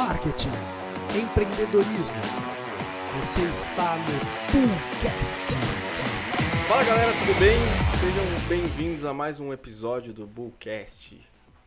marketing, 0.00 0.48
empreendedorismo. 1.14 2.16
Você 3.18 3.42
está 3.42 3.96
no 3.98 4.50
Poolcast. 4.50 5.52
Fala 6.66 6.84
galera, 6.84 7.12
tudo 7.12 7.38
bem? 7.38 7.58
Sejam 8.00 8.48
bem-vindos 8.48 9.04
a 9.04 9.12
mais 9.12 9.40
um 9.40 9.52
episódio 9.52 10.14
do 10.14 10.26
Bullcast, 10.26 11.20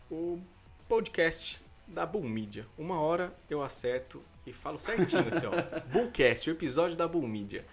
o 0.09 0.41
podcast 0.89 1.61
da 1.88 2.07
Bull 2.07 2.23
Media. 2.23 2.66
Uma 2.75 3.00
hora 3.00 3.32
eu 3.48 3.61
acerto 3.61 4.20
e 4.47 4.52
falo 4.52 4.79
certinho 4.79 5.27
assim, 5.27 5.45
ó. 5.45 5.52
Bullcast, 5.93 6.50
o 6.50 6.54
episódio 6.54 6.97
da 6.97 7.07
Bull 7.07 7.27
Media. 7.27 7.63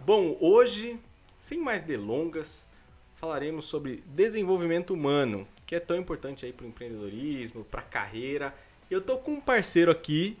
Bom, 0.00 0.38
hoje, 0.40 0.98
sem 1.38 1.60
mais 1.60 1.82
delongas, 1.82 2.66
falaremos 3.14 3.66
sobre 3.66 4.02
desenvolvimento 4.06 4.94
humano, 4.94 5.46
que 5.66 5.74
é 5.74 5.80
tão 5.80 5.98
importante 5.98 6.46
aí 6.46 6.52
para 6.54 6.64
o 6.64 6.68
empreendedorismo, 6.70 7.62
para 7.62 7.80
a 7.80 7.84
carreira. 7.84 8.54
Eu 8.90 9.00
tô 9.00 9.18
com 9.18 9.32
um 9.32 9.40
parceiro 9.40 9.90
aqui 9.90 10.36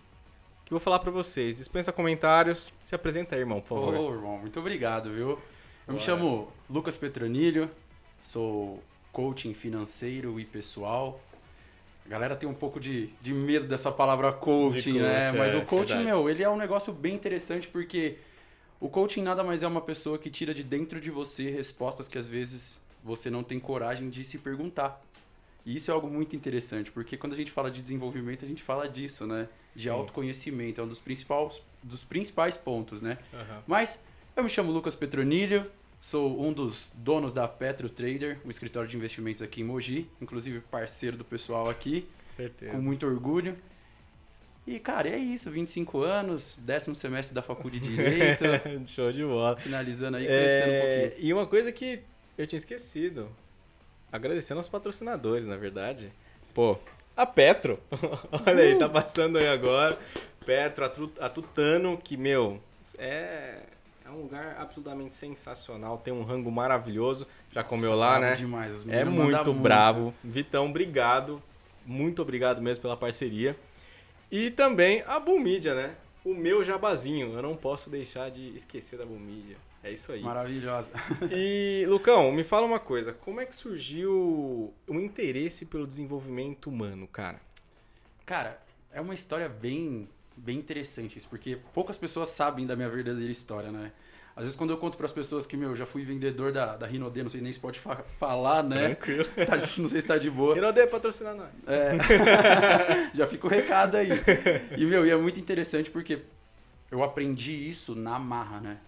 que 0.64 0.70
vou 0.70 0.80
falar 0.80 0.98
para 1.00 1.10
vocês. 1.10 1.56
Dispensa 1.56 1.92
comentários. 1.92 2.72
Se 2.84 2.94
apresenta 2.94 3.34
aí, 3.34 3.40
irmão, 3.40 3.60
por 3.60 3.68
favor. 3.68 3.94
Ô, 3.94 4.14
irmão, 4.14 4.38
muito 4.38 4.58
obrigado, 4.58 5.10
viu? 5.10 5.30
Eu 5.30 5.36
Bora. 5.86 5.92
me 5.92 5.98
chamo 5.98 6.52
Lucas 6.68 6.96
Petronilho, 6.96 7.70
sou 8.20 8.82
coaching 9.12 9.54
financeiro 9.54 10.38
e 10.40 10.44
pessoal. 10.44 11.20
A 12.04 12.08
galera 12.08 12.34
tem 12.34 12.48
um 12.48 12.54
pouco 12.54 12.80
de, 12.80 13.08
de 13.20 13.34
medo 13.34 13.66
dessa 13.66 13.92
palavra 13.92 14.32
coaching, 14.32 14.98
né? 14.98 15.26
coach, 15.26 15.38
Mas 15.38 15.54
é, 15.54 15.58
o 15.58 15.66
coaching, 15.66 15.94
verdade. 15.96 16.04
meu, 16.04 16.30
ele 16.30 16.42
é 16.42 16.48
um 16.48 16.56
negócio 16.56 16.92
bem 16.92 17.14
interessante 17.14 17.68
porque 17.68 18.16
o 18.80 18.88
coaching 18.88 19.22
nada 19.22 19.44
mais 19.44 19.62
é 19.62 19.66
uma 19.66 19.82
pessoa 19.82 20.18
que 20.18 20.30
tira 20.30 20.54
de 20.54 20.62
dentro 20.62 21.00
de 21.00 21.10
você 21.10 21.50
respostas 21.50 22.08
que 22.08 22.16
às 22.16 22.26
vezes 22.26 22.80
você 23.04 23.30
não 23.30 23.42
tem 23.42 23.60
coragem 23.60 24.08
de 24.08 24.24
se 24.24 24.38
perguntar. 24.38 25.02
E 25.68 25.76
isso 25.76 25.90
é 25.90 25.94
algo 25.94 26.08
muito 26.08 26.34
interessante, 26.34 26.90
porque 26.90 27.14
quando 27.18 27.34
a 27.34 27.36
gente 27.36 27.50
fala 27.52 27.70
de 27.70 27.82
desenvolvimento, 27.82 28.42
a 28.42 28.48
gente 28.48 28.62
fala 28.62 28.88
disso, 28.88 29.26
né? 29.26 29.46
De 29.74 29.82
Sim. 29.82 29.88
autoconhecimento, 29.90 30.80
é 30.80 30.84
um 30.84 30.88
dos 30.88 30.98
principais, 30.98 31.60
dos 31.82 32.04
principais 32.04 32.56
pontos, 32.56 33.02
né? 33.02 33.18
Aham. 33.34 33.62
Mas 33.66 34.00
eu 34.34 34.42
me 34.42 34.48
chamo 34.48 34.72
Lucas 34.72 34.94
Petronilho, 34.94 35.66
sou 36.00 36.42
um 36.42 36.54
dos 36.54 36.90
donos 36.96 37.34
da 37.34 37.46
Petro 37.46 37.90
Trader, 37.90 38.38
um 38.46 38.50
escritório 38.50 38.88
de 38.88 38.96
investimentos 38.96 39.42
aqui 39.42 39.60
em 39.60 39.64
Mogi, 39.64 40.08
inclusive 40.22 40.60
parceiro 40.60 41.18
do 41.18 41.24
pessoal 41.24 41.68
aqui, 41.68 42.08
Certeza. 42.30 42.72
com 42.72 42.78
muito 42.80 43.04
orgulho. 43.06 43.54
E, 44.66 44.78
cara, 44.78 45.08
é 45.10 45.18
isso, 45.18 45.50
25 45.50 46.02
anos, 46.02 46.58
décimo 46.62 46.94
semestre 46.94 47.34
da 47.34 47.42
Faculdade 47.42 47.80
de 47.80 47.94
Direito, 47.94 48.44
Show 48.88 49.12
de 49.12 49.22
bola. 49.22 49.56
finalizando 49.58 50.16
aí, 50.16 50.26
conhecendo 50.26 50.70
um 50.70 50.72
É, 50.72 51.08
pouquinho. 51.08 51.26
e 51.28 51.32
uma 51.34 51.46
coisa 51.46 51.70
que 51.72 52.00
eu 52.38 52.46
tinha 52.46 52.56
esquecido. 52.58 53.28
Agradecendo 54.10 54.58
aos 54.58 54.68
patrocinadores, 54.68 55.46
na 55.46 55.56
verdade. 55.56 56.10
Pô, 56.54 56.78
a 57.16 57.26
Petro. 57.26 57.78
Olha 58.46 58.62
aí, 58.62 58.78
tá 58.78 58.88
passando 58.88 59.38
aí 59.38 59.48
agora. 59.48 59.98
Petro, 60.46 60.84
a, 61.20 61.28
Tutano, 61.28 61.98
que, 61.98 62.16
meu, 62.16 62.60
é, 62.96 63.64
é 64.04 64.10
um 64.10 64.22
lugar 64.22 64.56
absolutamente 64.58 65.14
sensacional. 65.14 65.98
Tem 65.98 66.12
um 66.12 66.22
rango 66.22 66.50
maravilhoso. 66.50 67.26
Já 67.52 67.62
comeu 67.62 67.90
Nossa, 67.90 68.00
lá, 68.00 68.18
né? 68.18 68.34
demais, 68.34 68.82
É 68.88 69.04
meninos 69.04 69.14
mandam 69.14 69.44
muito 69.44 69.62
bravo. 69.62 70.14
Vitão, 70.24 70.66
obrigado. 70.70 71.42
Muito 71.84 72.22
obrigado 72.22 72.62
mesmo 72.62 72.82
pela 72.82 72.96
parceria. 72.96 73.56
E 74.30 74.50
também 74.50 75.02
a 75.06 75.18
Bull 75.20 75.38
Media, 75.38 75.74
né? 75.74 75.94
O 76.24 76.34
meu 76.34 76.64
jabazinho. 76.64 77.34
Eu 77.34 77.42
não 77.42 77.56
posso 77.56 77.90
deixar 77.90 78.30
de 78.30 78.54
esquecer 78.54 78.98
da 78.98 79.04
Bull 79.04 79.18
Media. 79.18 79.56
É 79.82 79.92
isso 79.92 80.10
aí. 80.12 80.22
Maravilhosa. 80.22 80.90
E, 81.30 81.84
Lucão, 81.88 82.32
me 82.32 82.42
fala 82.44 82.66
uma 82.66 82.80
coisa. 82.80 83.12
Como 83.12 83.40
é 83.40 83.46
que 83.46 83.54
surgiu 83.54 84.72
o 84.86 84.94
interesse 84.94 85.64
pelo 85.66 85.86
desenvolvimento 85.86 86.68
humano, 86.68 87.06
cara? 87.06 87.40
Cara, 88.26 88.60
é 88.92 89.00
uma 89.00 89.14
história 89.14 89.48
bem, 89.48 90.08
bem 90.36 90.58
interessante 90.58 91.18
isso, 91.18 91.28
porque 91.28 91.58
poucas 91.72 91.96
pessoas 91.96 92.28
sabem 92.30 92.66
da 92.66 92.74
minha 92.76 92.88
verdadeira 92.88 93.30
história, 93.30 93.70
né? 93.70 93.92
Às 94.36 94.44
vezes 94.44 94.56
quando 94.56 94.70
eu 94.70 94.76
conto 94.78 94.96
para 94.96 95.06
as 95.06 95.10
pessoas 95.12 95.46
que, 95.46 95.56
meu, 95.56 95.74
já 95.74 95.84
fui 95.84 96.04
vendedor 96.04 96.52
da, 96.52 96.76
da 96.76 96.86
Rinodê, 96.86 97.24
não 97.24 97.30
sei 97.30 97.40
nem 97.40 97.50
se 97.52 97.58
pode 97.58 97.78
fa- 97.80 98.04
falar, 98.18 98.62
né? 98.62 98.94
Tranquilo. 98.94 99.24
Tá, 99.46 99.56
não 99.56 99.88
sei 99.88 100.00
se 100.00 100.06
tá 100.06 100.16
de 100.16 100.30
boa. 100.30 100.54
Rinodê, 100.54 100.86
patrocina 100.86 101.34
nós. 101.34 101.66
É. 101.66 101.92
Já 103.14 103.26
fica 103.26 103.46
o 103.46 103.50
recado 103.50 103.96
aí. 103.96 104.10
E, 104.76 104.84
meu, 104.84 105.04
e 105.04 105.10
é 105.10 105.16
muito 105.16 105.40
interessante 105.40 105.90
porque 105.90 106.20
eu 106.90 107.02
aprendi 107.02 107.52
isso 107.68 107.96
na 107.96 108.16
marra, 108.18 108.60
né? 108.60 108.78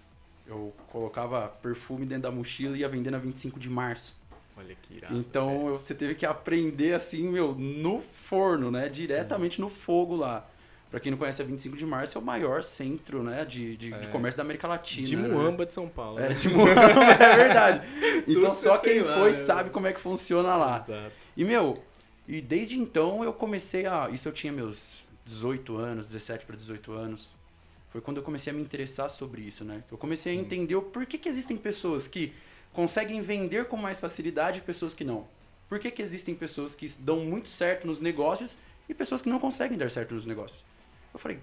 Eu 0.50 0.72
colocava 0.88 1.48
perfume 1.62 2.04
dentro 2.04 2.24
da 2.24 2.30
mochila 2.30 2.76
e 2.76 2.80
ia 2.80 2.88
vender 2.88 3.10
na 3.10 3.18
25 3.18 3.58
de 3.60 3.70
março. 3.70 4.18
Olha 4.56 4.76
que 4.82 4.94
irado. 4.96 5.16
Então 5.16 5.68
eu- 5.68 5.78
você 5.78 5.94
teve 5.94 6.14
que 6.14 6.26
aprender 6.26 6.92
assim, 6.94 7.28
meu, 7.28 7.54
no 7.54 8.00
forno, 8.00 8.70
né? 8.70 8.88
Diretamente 8.88 9.60
no 9.60 9.70
fogo 9.70 10.16
lá. 10.16 10.46
Pra 10.90 10.98
quem 10.98 11.12
não 11.12 11.16
conhece, 11.18 11.40
a 11.40 11.44
25 11.44 11.76
de 11.76 11.86
março 11.86 12.18
é 12.18 12.20
o 12.20 12.24
maior 12.24 12.64
centro, 12.64 13.22
né? 13.22 13.44
De, 13.44 13.76
de, 13.76 13.90
de 13.90 13.94
É. 13.94 14.10
comércio 14.10 14.36
da 14.36 14.42
América 14.42 14.66
Latina. 14.66 15.06
de 15.06 15.14
né? 15.16 15.28
Muamba 15.28 15.64
de 15.64 15.72
São 15.72 15.88
Paulo. 15.88 16.18
É, 16.18 16.30
né? 16.30 16.34
de 16.34 16.48
Muamba, 16.48 16.72
é 17.24 17.36
verdade. 17.36 17.86
Então 18.26 18.52
só 18.52 18.76
quem 18.76 19.00
lá, 19.00 19.14
foi 19.18 19.28
né? 19.28 19.34
sabe 19.34 19.70
como 19.70 19.86
é 19.86 19.92
que 19.92 20.00
funciona 20.00 20.56
lá. 20.56 20.78
Exato. 20.78 21.12
E, 21.36 21.44
meu, 21.44 21.80
e 22.26 22.40
desde 22.40 22.76
então 22.76 23.22
eu 23.22 23.32
comecei 23.32 23.86
a. 23.86 24.10
Isso 24.10 24.26
eu 24.28 24.32
tinha 24.32 24.52
meus 24.52 25.04
18 25.24 25.76
anos, 25.76 26.06
17 26.06 26.44
para 26.44 26.56
18 26.56 26.92
anos. 26.92 27.30
Foi 27.90 28.00
quando 28.00 28.18
eu 28.18 28.22
comecei 28.22 28.52
a 28.52 28.56
me 28.56 28.62
interessar 28.62 29.10
sobre 29.10 29.42
isso, 29.42 29.64
né? 29.64 29.82
Eu 29.90 29.98
comecei 29.98 30.32
a 30.32 30.40
entender 30.40 30.76
o 30.76 30.82
porquê 30.82 31.18
que 31.18 31.28
existem 31.28 31.56
pessoas 31.56 32.06
que 32.06 32.32
conseguem 32.72 33.20
vender 33.20 33.66
com 33.66 33.76
mais 33.76 33.98
facilidade 33.98 34.58
e 34.60 34.62
pessoas 34.62 34.94
que 34.94 35.04
não. 35.04 35.26
Por 35.68 35.78
que, 35.78 35.90
que 35.90 36.00
existem 36.00 36.34
pessoas 36.34 36.74
que 36.74 36.86
dão 37.00 37.20
muito 37.20 37.48
certo 37.48 37.86
nos 37.86 38.00
negócios 38.00 38.56
e 38.88 38.94
pessoas 38.94 39.20
que 39.22 39.28
não 39.28 39.38
conseguem 39.40 39.76
dar 39.76 39.90
certo 39.90 40.14
nos 40.14 40.24
negócios? 40.24 40.64
Eu 41.12 41.18
falei, 41.18 41.40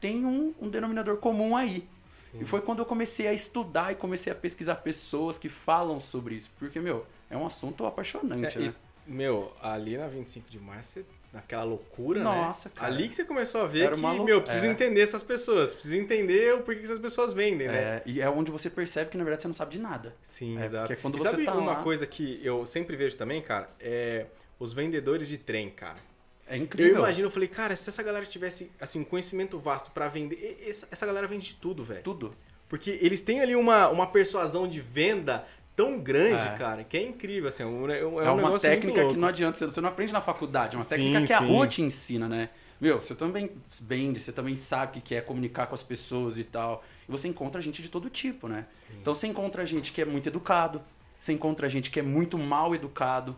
tem 0.00 0.24
um, 0.24 0.54
um 0.60 0.68
denominador 0.68 1.16
comum 1.16 1.56
aí. 1.56 1.88
Sim. 2.10 2.40
E 2.40 2.44
foi 2.44 2.60
quando 2.60 2.80
eu 2.80 2.86
comecei 2.86 3.26
a 3.28 3.32
estudar 3.32 3.92
e 3.92 3.94
comecei 3.96 4.32
a 4.32 4.36
pesquisar 4.36 4.76
pessoas 4.76 5.38
que 5.38 5.48
falam 5.48 6.00
sobre 6.00 6.34
isso. 6.36 6.50
Porque, 6.58 6.80
meu, 6.80 7.04
é 7.28 7.36
um 7.36 7.46
assunto 7.46 7.84
apaixonante, 7.86 8.58
É, 8.58 8.60
né? 8.60 8.74
e, 9.06 9.10
meu, 9.10 9.52
ali 9.62 9.96
na 9.96 10.08
25 10.08 10.50
de 10.50 10.58
março, 10.58 10.92
você- 11.00 11.04
naquela 11.32 11.62
loucura, 11.64 12.20
Nossa, 12.22 12.68
né? 12.68 12.74
cara. 12.76 12.92
Ali 12.92 13.08
que 13.08 13.14
você 13.14 13.24
começou 13.24 13.60
a 13.60 13.66
ver 13.66 13.82
Era 13.84 13.92
que, 13.94 13.98
uma 14.00 14.12
lou- 14.12 14.24
meu, 14.24 14.42
precisa 14.42 14.66
é. 14.66 14.70
entender 14.70 15.00
essas 15.00 15.22
pessoas. 15.22 15.72
Precisa 15.72 15.96
entender 15.96 16.54
o 16.54 16.58
porquê 16.62 16.80
que 16.80 16.84
essas 16.86 16.98
pessoas 16.98 17.32
vendem, 17.32 17.68
né? 17.68 17.76
É, 17.78 18.02
e 18.06 18.20
é 18.20 18.28
onde 18.28 18.50
você 18.50 18.68
percebe 18.68 19.10
que 19.10 19.16
na 19.16 19.24
verdade 19.24 19.42
você 19.42 19.48
não 19.48 19.54
sabe 19.54 19.72
de 19.72 19.78
nada. 19.80 20.14
Sim, 20.22 20.58
É, 20.60 20.64
exato. 20.64 20.86
porque 20.88 21.00
quando 21.00 21.16
e 21.16 21.18
você 21.20 21.30
sabe 21.30 21.44
tá 21.44 21.54
uma 21.54 21.72
lá- 21.74 21.82
coisa 21.82 22.06
que 22.06 22.40
eu 22.42 22.66
sempre 22.66 22.96
vejo 22.96 23.16
também, 23.16 23.40
cara? 23.40 23.70
É 23.78 24.26
os 24.58 24.72
vendedores 24.72 25.26
de 25.28 25.38
trem, 25.38 25.70
cara. 25.70 25.98
É 26.46 26.56
Eu 26.56 26.62
incrível. 26.62 26.98
imagino, 26.98 27.28
eu 27.28 27.30
falei, 27.30 27.48
cara, 27.48 27.76
se 27.76 27.88
essa 27.88 28.02
galera 28.02 28.26
tivesse, 28.26 28.70
assim, 28.80 29.00
um 29.00 29.04
conhecimento 29.04 29.58
vasto 29.58 29.90
pra 29.92 30.08
vender... 30.08 30.58
Essa, 30.68 30.88
essa 30.90 31.06
galera 31.06 31.26
vende 31.28 31.46
de 31.46 31.54
tudo, 31.54 31.84
velho. 31.84 32.02
tudo. 32.02 32.32
Porque 32.68 32.98
eles 33.00 33.22
têm 33.22 33.40
ali 33.40 33.54
uma, 33.56 33.88
uma 33.88 34.06
persuasão 34.06 34.66
de 34.68 34.80
venda 34.80 35.46
tão 35.80 35.98
grande, 35.98 36.46
É. 36.46 36.56
cara, 36.56 36.84
que 36.84 36.96
é 36.96 37.02
incrível, 37.02 37.48
assim. 37.48 37.62
É, 37.62 37.66
um, 37.66 37.90
é 37.90 38.04
um 38.04 38.20
É, 38.20 38.30
uma 38.30 38.58
técnica 38.58 39.06
que 39.06 39.16
não 39.16 39.28
adianta, 39.28 39.58
você- 39.58 39.66
você 39.66 39.80
não 39.80 39.88
aprende 39.88 40.12
na 40.12 40.20
faculdade, 40.20 40.76
é 40.76 40.78
uma 40.78 40.84
Sim, 40.84 40.90
técnica 40.96 41.26
que 41.26 41.32
a 41.32 41.38
sim. 41.38 41.46
rua 41.48 41.66
te 41.66 41.80
ensina, 41.82 42.28
né? 42.28 42.50
Meu, 42.80 43.00
você 43.00 43.14
também 43.14 43.50
vende, 43.80 44.20
você 44.20 44.32
também 44.32 44.56
sabe 44.56 44.98
o 44.98 45.02
que 45.02 45.14
é 45.14 45.20
comunicar 45.20 45.66
com 45.66 45.74
as 45.74 45.82
pessoas 45.82 46.36
e 46.38 46.44
tal. 46.44 46.82
E 47.08 47.10
você 47.12 47.28
encontra 47.28 47.60
gente 47.60 47.82
de 47.82 47.88
todo 47.90 48.08
tipo, 48.10 48.48
né? 48.48 48.64
Sim. 48.68 48.86
Então 49.00 49.14
você 49.14 49.26
encontra 49.26 49.64
gente 49.66 49.92
que 49.92 50.00
é 50.00 50.04
muito 50.04 50.28
educado, 50.28 50.82
você 51.18 51.32
encontra 51.32 51.68
gente 51.68 51.90
que 51.90 52.00
é 52.00 52.02
muito 52.02 52.38
mal 52.38 52.74
educado. 52.74 53.36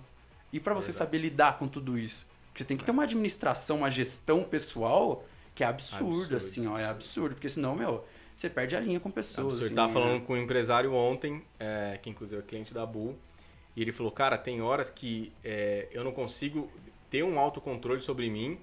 E 0.53 0.61
pra 0.61 0.75
você 0.75 0.93
saber 0.93 1.19
lidar 1.19 1.59
com 1.59 1.67
tudo 1.67 1.99
isso, 1.99 2.27
você 2.55 2.65
tem 2.65 2.77
que 2.77 2.85
ter 2.85 2.91
uma 2.93 3.03
administração, 3.05 3.79
uma 3.79 3.91
gestão 3.91 4.45
pessoal 4.45 5.25
que 5.55 5.65
é 5.65 5.67
absurdo, 5.67 6.07
Absurdo, 6.13 6.37
assim, 6.37 6.67
ó, 6.67 6.79
é 6.79 6.87
absurdo, 6.87 7.35
porque 7.35 7.49
senão, 7.49 7.75
meu, 7.75 8.05
você 8.37 8.51
perde 8.51 8.77
a 8.77 8.81
linha 8.81 8.99
com 8.99 9.11
pessoas. 9.11 9.47
Absurdo. 9.47 9.65
assim, 9.67 9.75
Tava 9.75 9.89
né? 9.89 9.95
falando 9.95 10.27
com 10.27 10.35
um 10.35 10.37
empresário 10.37 10.93
ontem, 10.93 11.43
é, 11.59 11.99
que 12.03 12.11
inclusive 12.11 12.41
é 12.41 12.45
cliente 12.45 12.73
da 12.73 12.85
Bull, 12.85 13.17
e 13.77 13.83
ele 13.83 13.93
falou, 13.93 14.13
cara, 14.13 14.37
tem 14.37 14.61
horas 14.61 14.91
que 14.91 15.33
é, 15.45 15.89
eu 15.93 16.05
não 16.05 16.13
consigo 16.13 16.71
ter 17.11 17.23
um 17.23 17.39
autocontrole 17.39 18.01
sobre 18.01 18.29
mim 18.31 18.59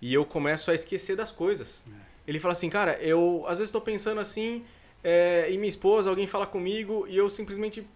e 0.00 0.12
eu 0.12 0.24
começo 0.24 0.70
a 0.70 0.74
esquecer 0.74 1.16
das 1.16 1.32
coisas. 1.32 1.84
É. 1.88 2.06
Ele 2.26 2.38
fala 2.38 2.52
assim, 2.52 2.68
cara, 2.68 2.94
eu 3.00 3.44
às 3.46 3.58
vezes 3.58 3.68
estou 3.68 3.80
pensando 3.80 4.20
assim, 4.20 4.64
é, 5.02 5.50
e 5.50 5.56
minha 5.56 5.68
esposa, 5.68 6.10
alguém 6.10 6.26
fala 6.26 6.46
comigo 6.46 7.06
e 7.08 7.16
eu 7.16 7.30
simplesmente 7.30 7.86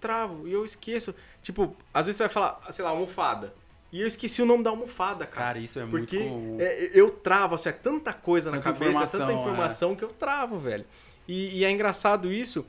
travo 0.00 0.48
e 0.48 0.52
eu 0.52 0.64
esqueço. 0.64 1.14
Tipo, 1.42 1.74
às 1.94 2.06
vezes 2.06 2.16
você 2.16 2.24
vai 2.24 2.32
falar, 2.32 2.72
sei 2.72 2.84
lá, 2.84 2.90
almofada. 2.90 3.54
E 3.92 4.00
eu 4.00 4.06
esqueci 4.06 4.40
o 4.40 4.46
nome 4.46 4.64
da 4.64 4.70
almofada, 4.70 5.26
cara. 5.26 5.46
Cara, 5.48 5.58
isso 5.58 5.78
é 5.78 5.86
Porque 5.86 6.18
muito 6.18 6.30
comum. 6.32 6.56
é, 6.58 6.90
eu 6.94 7.10
travo, 7.10 7.54
assim, 7.54 7.68
é 7.68 7.72
tanta 7.72 8.12
coisa 8.12 8.50
na 8.50 8.56
Tanta 8.56 8.72
cabeça, 8.72 9.04
é 9.04 9.20
tanta 9.20 9.32
informação 9.34 9.94
que 9.94 10.02
eu 10.02 10.08
travo, 10.08 10.58
velho. 10.58 10.86
E, 11.28 11.58
e 11.58 11.64
é 11.64 11.70
engraçado 11.70 12.32
isso. 12.32 12.64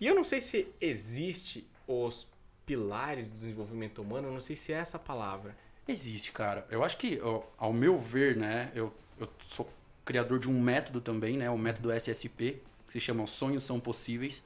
E 0.00 0.06
eu 0.06 0.14
não 0.14 0.24
sei 0.24 0.40
se 0.40 0.66
existe 0.80 1.66
os 1.86 2.26
pilares 2.66 3.30
do 3.30 3.34
desenvolvimento 3.34 4.02
humano, 4.02 4.26
eu 4.26 4.32
não 4.32 4.40
sei 4.40 4.56
se 4.56 4.72
é 4.72 4.76
essa 4.76 4.98
palavra. 4.98 5.56
Existe, 5.86 6.32
cara. 6.32 6.66
Eu 6.68 6.82
acho 6.82 6.96
que, 6.96 7.20
ao 7.56 7.72
meu 7.72 7.96
ver, 7.96 8.36
né, 8.36 8.72
eu, 8.74 8.92
eu 9.20 9.28
sou 9.46 9.70
criador 10.04 10.40
de 10.40 10.50
um 10.50 10.60
método 10.60 11.00
também, 11.00 11.36
né, 11.36 11.48
o 11.48 11.56
método 11.56 11.92
SSP, 11.92 12.60
que 12.86 12.92
se 12.92 12.98
chama 12.98 13.22
Os 13.22 13.30
Sonhos 13.30 13.62
São 13.62 13.78
Possíveis. 13.78 14.42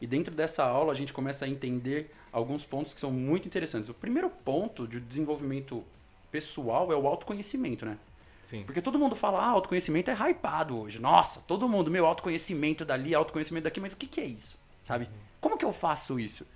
E 0.00 0.06
dentro 0.06 0.34
dessa 0.34 0.64
aula 0.64 0.92
a 0.92 0.96
gente 0.96 1.12
começa 1.12 1.44
a 1.44 1.48
entender 1.48 2.10
alguns 2.32 2.64
pontos 2.64 2.94
que 2.94 3.00
são 3.00 3.10
muito 3.10 3.46
interessantes. 3.46 3.90
O 3.90 3.94
primeiro 3.94 4.30
ponto 4.30 4.86
de 4.88 5.00
desenvolvimento 5.00 5.84
pessoal 6.30 6.92
é 6.92 6.96
o 6.96 7.06
autoconhecimento, 7.06 7.84
né? 7.84 7.98
Sim. 8.42 8.62
Porque 8.64 8.80
todo 8.80 8.98
mundo 8.98 9.14
fala, 9.14 9.40
ah, 9.40 9.48
autoconhecimento 9.48 10.10
é 10.10 10.14
hypado 10.14 10.78
hoje. 10.78 10.98
Nossa, 10.98 11.40
todo 11.40 11.68
mundo, 11.68 11.90
meu, 11.90 12.06
autoconhecimento 12.06 12.84
dali, 12.84 13.14
autoconhecimento 13.14 13.64
daqui, 13.64 13.80
mas 13.80 13.92
o 13.92 13.96
que, 13.96 14.06
que 14.06 14.20
é 14.20 14.24
isso? 14.24 14.58
Sabe? 14.82 15.08
Como 15.40 15.58
que 15.58 15.64
eu 15.64 15.72
faço 15.72 16.18
isso? 16.18 16.46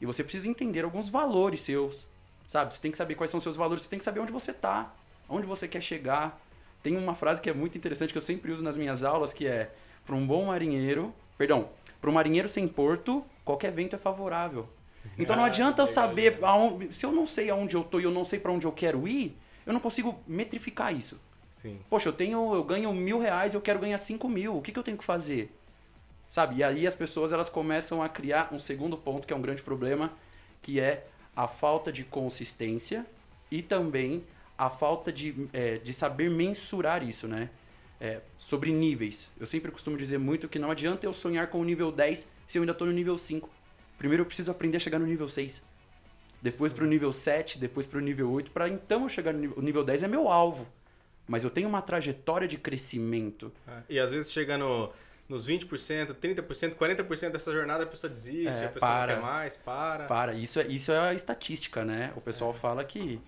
E 0.00 0.06
você 0.06 0.22
precisa 0.22 0.48
entender 0.48 0.84
alguns 0.84 1.08
valores 1.08 1.60
seus, 1.60 2.06
sabe? 2.46 2.72
Você 2.72 2.80
tem 2.80 2.90
que 2.90 2.96
saber 2.96 3.14
quais 3.14 3.30
são 3.30 3.38
os 3.38 3.44
seus 3.44 3.56
valores, 3.56 3.84
você 3.84 3.90
tem 3.90 3.98
que 3.98 4.04
saber 4.04 4.20
onde 4.20 4.32
você 4.32 4.52
tá, 4.52 4.94
onde 5.28 5.46
você 5.46 5.66
quer 5.66 5.80
chegar. 5.80 6.40
Tem 6.82 6.96
uma 6.96 7.14
frase 7.14 7.40
que 7.40 7.50
é 7.50 7.54
muito 7.54 7.76
interessante 7.76 8.12
que 8.12 8.18
eu 8.18 8.22
sempre 8.22 8.50
uso 8.50 8.62
nas 8.62 8.76
minhas 8.76 9.04
aulas, 9.04 9.32
que 9.32 9.46
é 9.46 9.72
para 10.04 10.16
um 10.16 10.26
bom 10.26 10.46
marinheiro, 10.46 11.14
perdão, 11.38 11.68
para 12.02 12.10
um 12.10 12.14
marinheiro 12.14 12.50
sem 12.50 12.68
porto, 12.68 13.24
qualquer 13.46 13.72
vento 13.72 13.96
é 13.96 13.98
favorável. 13.98 14.68
Então 15.18 15.36
não 15.36 15.44
Ah, 15.44 15.46
adianta 15.46 15.82
eu 15.82 15.86
saber 15.86 16.38
aonde, 16.42 16.92
se 16.92 17.06
eu 17.06 17.12
não 17.12 17.26
sei 17.26 17.48
aonde 17.48 17.76
eu 17.76 17.84
tô 17.84 18.00
e 18.00 18.04
eu 18.04 18.10
não 18.10 18.24
sei 18.24 18.40
para 18.40 18.52
onde 18.52 18.66
eu 18.66 18.72
quero 18.72 19.08
ir, 19.08 19.38
eu 19.64 19.72
não 19.72 19.80
consigo 19.80 20.20
metrificar 20.26 20.94
isso. 20.94 21.20
Sim. 21.52 21.80
Poxa, 21.88 22.08
eu 22.08 22.12
tenho, 22.12 22.54
eu 22.54 22.64
ganho 22.64 22.92
mil 22.92 23.20
reais, 23.20 23.54
eu 23.54 23.60
quero 23.60 23.78
ganhar 23.78 23.98
cinco 23.98 24.28
mil. 24.28 24.56
O 24.56 24.62
que, 24.62 24.72
que 24.72 24.78
eu 24.78 24.82
tenho 24.82 24.98
que 24.98 25.04
fazer? 25.04 25.56
Sabe? 26.30 26.56
E 26.56 26.64
aí 26.64 26.86
as 26.86 26.94
pessoas 26.94 27.32
elas 27.32 27.48
começam 27.48 28.02
a 28.02 28.08
criar 28.08 28.48
um 28.52 28.58
segundo 28.58 28.96
ponto 28.96 29.26
que 29.26 29.32
é 29.32 29.36
um 29.36 29.42
grande 29.42 29.62
problema, 29.62 30.12
que 30.62 30.80
é 30.80 31.06
a 31.36 31.46
falta 31.48 31.92
de 31.92 32.04
consistência 32.04 33.06
e 33.50 33.62
também 33.62 34.24
a 34.56 34.70
falta 34.70 35.12
de, 35.12 35.48
é, 35.52 35.78
de 35.78 35.92
saber 35.92 36.30
mensurar 36.30 37.02
isso, 37.02 37.28
né? 37.28 37.50
É, 38.04 38.20
sobre 38.36 38.72
níveis. 38.72 39.30
Eu 39.38 39.46
sempre 39.46 39.70
costumo 39.70 39.96
dizer 39.96 40.18
muito 40.18 40.48
que 40.48 40.58
não 40.58 40.72
adianta 40.72 41.06
eu 41.06 41.12
sonhar 41.12 41.46
com 41.46 41.60
o 41.60 41.64
nível 41.64 41.92
10 41.92 42.28
se 42.48 42.58
eu 42.58 42.62
ainda 42.62 42.72
estou 42.72 42.84
no 42.84 42.92
nível 42.92 43.16
5. 43.16 43.48
Primeiro 43.96 44.22
eu 44.22 44.26
preciso 44.26 44.50
aprender 44.50 44.76
a 44.78 44.80
chegar 44.80 44.98
no 44.98 45.06
nível 45.06 45.28
6. 45.28 45.62
Depois 46.42 46.72
para 46.72 46.82
o 46.82 46.88
nível 46.88 47.12
7, 47.12 47.58
depois 47.58 47.86
para 47.86 47.98
o 47.98 48.00
nível 48.00 48.28
8, 48.32 48.50
para 48.50 48.68
então 48.68 49.04
eu 49.04 49.08
chegar 49.08 49.32
no 49.32 49.38
nível, 49.38 49.56
o 49.56 49.62
nível 49.62 49.84
10 49.84 50.02
é 50.02 50.08
meu 50.08 50.28
alvo. 50.28 50.66
Mas 51.28 51.44
eu 51.44 51.50
tenho 51.50 51.68
uma 51.68 51.80
trajetória 51.80 52.48
de 52.48 52.58
crescimento. 52.58 53.52
É, 53.68 53.82
E 53.90 54.00
às 54.00 54.10
vezes 54.10 54.32
chega 54.32 54.58
no, 54.58 54.92
nos 55.28 55.46
20%, 55.46 56.12
30%, 56.14 56.74
40% 56.74 57.30
dessa 57.30 57.52
jornada 57.52 57.84
a 57.84 57.86
pessoa 57.86 58.10
desiste, 58.10 58.48
É, 58.48 58.66
a 58.66 58.68
pessoa 58.70 58.90
para. 58.90 59.14
não 59.14 59.22
quer 59.22 59.26
mais, 59.28 59.56
para. 59.56 60.04
Para, 60.06 60.34
isso 60.34 60.58
é, 60.58 60.66
isso 60.66 60.90
é 60.90 60.98
a 60.98 61.14
estatística, 61.14 61.84
né? 61.84 62.12
O 62.16 62.20
pessoal 62.20 62.52
fala 62.52 62.82
que 62.82 63.20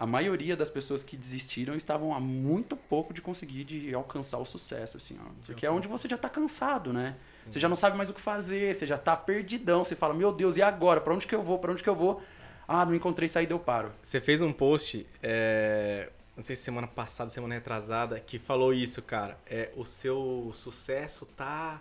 a 0.00 0.06
maioria 0.06 0.56
das 0.56 0.70
pessoas 0.70 1.04
que 1.04 1.14
desistiram 1.14 1.76
estavam 1.76 2.14
há 2.14 2.18
muito 2.18 2.74
pouco 2.74 3.12
de 3.12 3.20
conseguir 3.20 3.64
de 3.64 3.94
alcançar 3.94 4.38
o 4.38 4.46
sucesso, 4.46 4.96
assim, 4.96 5.14
ó. 5.20 5.28
Porque 5.44 5.66
é 5.66 5.70
onde 5.70 5.86
você 5.86 6.08
já 6.08 6.16
tá 6.16 6.26
cansado, 6.26 6.90
né? 6.90 7.16
Você 7.46 7.60
já 7.60 7.68
não 7.68 7.76
sabe 7.76 7.98
mais 7.98 8.08
o 8.08 8.14
que 8.14 8.20
fazer, 8.20 8.74
você 8.74 8.86
já 8.86 8.96
tá 8.96 9.14
perdidão, 9.14 9.84
você 9.84 9.94
fala, 9.94 10.14
meu 10.14 10.32
Deus, 10.32 10.56
e 10.56 10.62
agora? 10.62 11.02
Pra 11.02 11.12
onde 11.12 11.26
que 11.26 11.34
eu 11.34 11.42
vou? 11.42 11.58
Pra 11.58 11.70
onde 11.70 11.82
que 11.82 11.88
eu 11.88 11.94
vou? 11.94 12.22
Ah, 12.66 12.86
não 12.86 12.94
encontrei 12.94 13.28
saída, 13.28 13.52
eu 13.52 13.58
paro. 13.58 13.92
Você 14.02 14.22
fez 14.22 14.40
um 14.40 14.54
post, 14.54 15.06
é, 15.22 16.08
não 16.34 16.42
sei 16.42 16.56
se 16.56 16.62
semana 16.62 16.86
passada, 16.86 17.28
semana 17.28 17.56
retrasada, 17.56 18.18
que 18.18 18.38
falou 18.38 18.72
isso, 18.72 19.02
cara. 19.02 19.38
É, 19.46 19.70
o 19.76 19.84
seu 19.84 20.50
sucesso 20.54 21.26
tá 21.36 21.78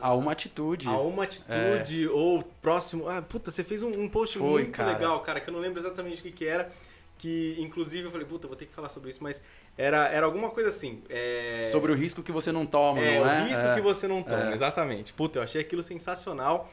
Há 0.00 0.14
uma 0.14 0.32
atitude. 0.32 0.88
a 0.88 0.98
uma 0.98 1.24
atitude 1.24 2.08
ou 2.08 2.42
próximo. 2.60 3.08
Ah, 3.08 3.22
puta, 3.22 3.50
você 3.50 3.62
fez 3.62 3.82
um, 3.82 3.90
um 4.00 4.08
post 4.08 4.38
Foi, 4.38 4.62
muito 4.64 4.76
cara. 4.76 4.92
legal, 4.92 5.20
cara, 5.20 5.40
que 5.40 5.48
eu 5.48 5.52
não 5.52 5.60
lembro 5.60 5.78
exatamente 5.80 6.20
o 6.20 6.22
que, 6.22 6.32
que 6.32 6.46
era. 6.46 6.70
Que 7.18 7.56
inclusive 7.60 8.04
eu 8.06 8.10
falei, 8.10 8.26
puta, 8.26 8.48
vou 8.48 8.56
ter 8.56 8.66
que 8.66 8.72
falar 8.72 8.88
sobre 8.88 9.10
isso, 9.10 9.22
mas 9.22 9.40
era, 9.78 10.08
era 10.08 10.26
alguma 10.26 10.50
coisa 10.50 10.68
assim. 10.70 11.02
é, 11.08 11.64
Sobre 11.66 11.92
o 11.92 11.94
risco 11.94 12.20
que 12.22 12.32
você 12.32 12.50
não 12.50 12.66
toma, 12.66 13.00
É, 13.00 13.18
não 13.20 13.26
o 13.26 13.28
é? 13.30 13.44
risco 13.48 13.66
É. 13.68 13.74
que 13.74 13.80
você 13.80 14.08
não 14.08 14.22
toma, 14.24 14.50
É. 14.50 14.54
exatamente. 14.54 15.12
Puta, 15.12 15.38
eu 15.38 15.42
achei 15.44 15.60
aquilo 15.60 15.82
sensacional. 15.84 16.68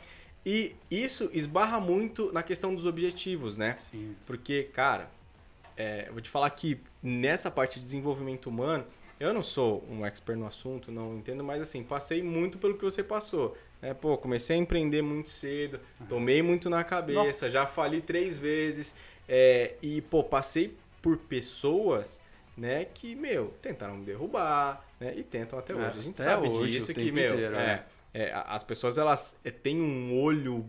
E 0.45 0.75
isso 0.89 1.29
esbarra 1.33 1.79
muito 1.79 2.31
na 2.31 2.41
questão 2.41 2.73
dos 2.73 2.85
objetivos, 2.87 3.57
né? 3.57 3.77
Sim. 3.91 4.15
Porque, 4.25 4.63
cara, 4.73 5.11
é, 5.77 6.05
eu 6.07 6.13
vou 6.13 6.21
te 6.21 6.29
falar 6.29 6.49
que 6.49 6.79
nessa 7.03 7.51
parte 7.51 7.75
de 7.77 7.81
desenvolvimento 7.85 8.47
humano, 8.49 8.85
eu 9.19 9.33
não 9.33 9.43
sou 9.43 9.83
um 9.89 10.05
expert 10.05 10.37
no 10.39 10.47
assunto, 10.47 10.91
não 10.91 11.17
entendo, 11.17 11.43
mas 11.43 11.61
assim, 11.61 11.83
passei 11.83 12.23
muito 12.23 12.57
pelo 12.57 12.75
que 12.77 12.83
você 12.83 13.03
passou. 13.03 13.57
Né? 13.81 13.93
Pô, 13.93 14.17
comecei 14.17 14.55
a 14.55 14.59
empreender 14.59 15.01
muito 15.01 15.29
cedo, 15.29 15.79
tomei 16.07 16.41
muito 16.41 16.69
na 16.69 16.83
cabeça, 16.83 17.19
Nossa. 17.23 17.49
já 17.51 17.65
fali 17.67 18.01
três 18.01 18.37
vezes. 18.37 18.95
é, 19.27 19.75
e, 19.81 20.01
pô, 20.01 20.23
passei 20.23 20.75
por 21.03 21.17
pessoas, 21.17 22.21
né, 22.57 22.85
que, 22.85 23.15
meu, 23.15 23.53
tentaram 23.61 23.95
me 23.95 24.03
derrubar, 24.05 24.83
né? 24.99 25.13
E 25.15 25.23
tentam 25.23 25.57
até 25.59 25.73
É, 25.73 25.75
hoje. 25.75 25.99
A 25.99 26.01
gente 26.01 26.17
sabe 26.17 26.49
hoje, 26.49 26.71
disso 26.73 26.93
que, 26.93 27.11
meu, 27.11 27.33
inteiro, 27.33 27.55
é, 27.55 27.85
é, 28.13 28.33
a- 28.33 28.41
as 28.41 28.63
pessoas 28.63 28.97
elas 28.97 29.39
é, 29.45 29.51
têm 29.51 29.79
um 29.79 30.19
olho 30.19 30.65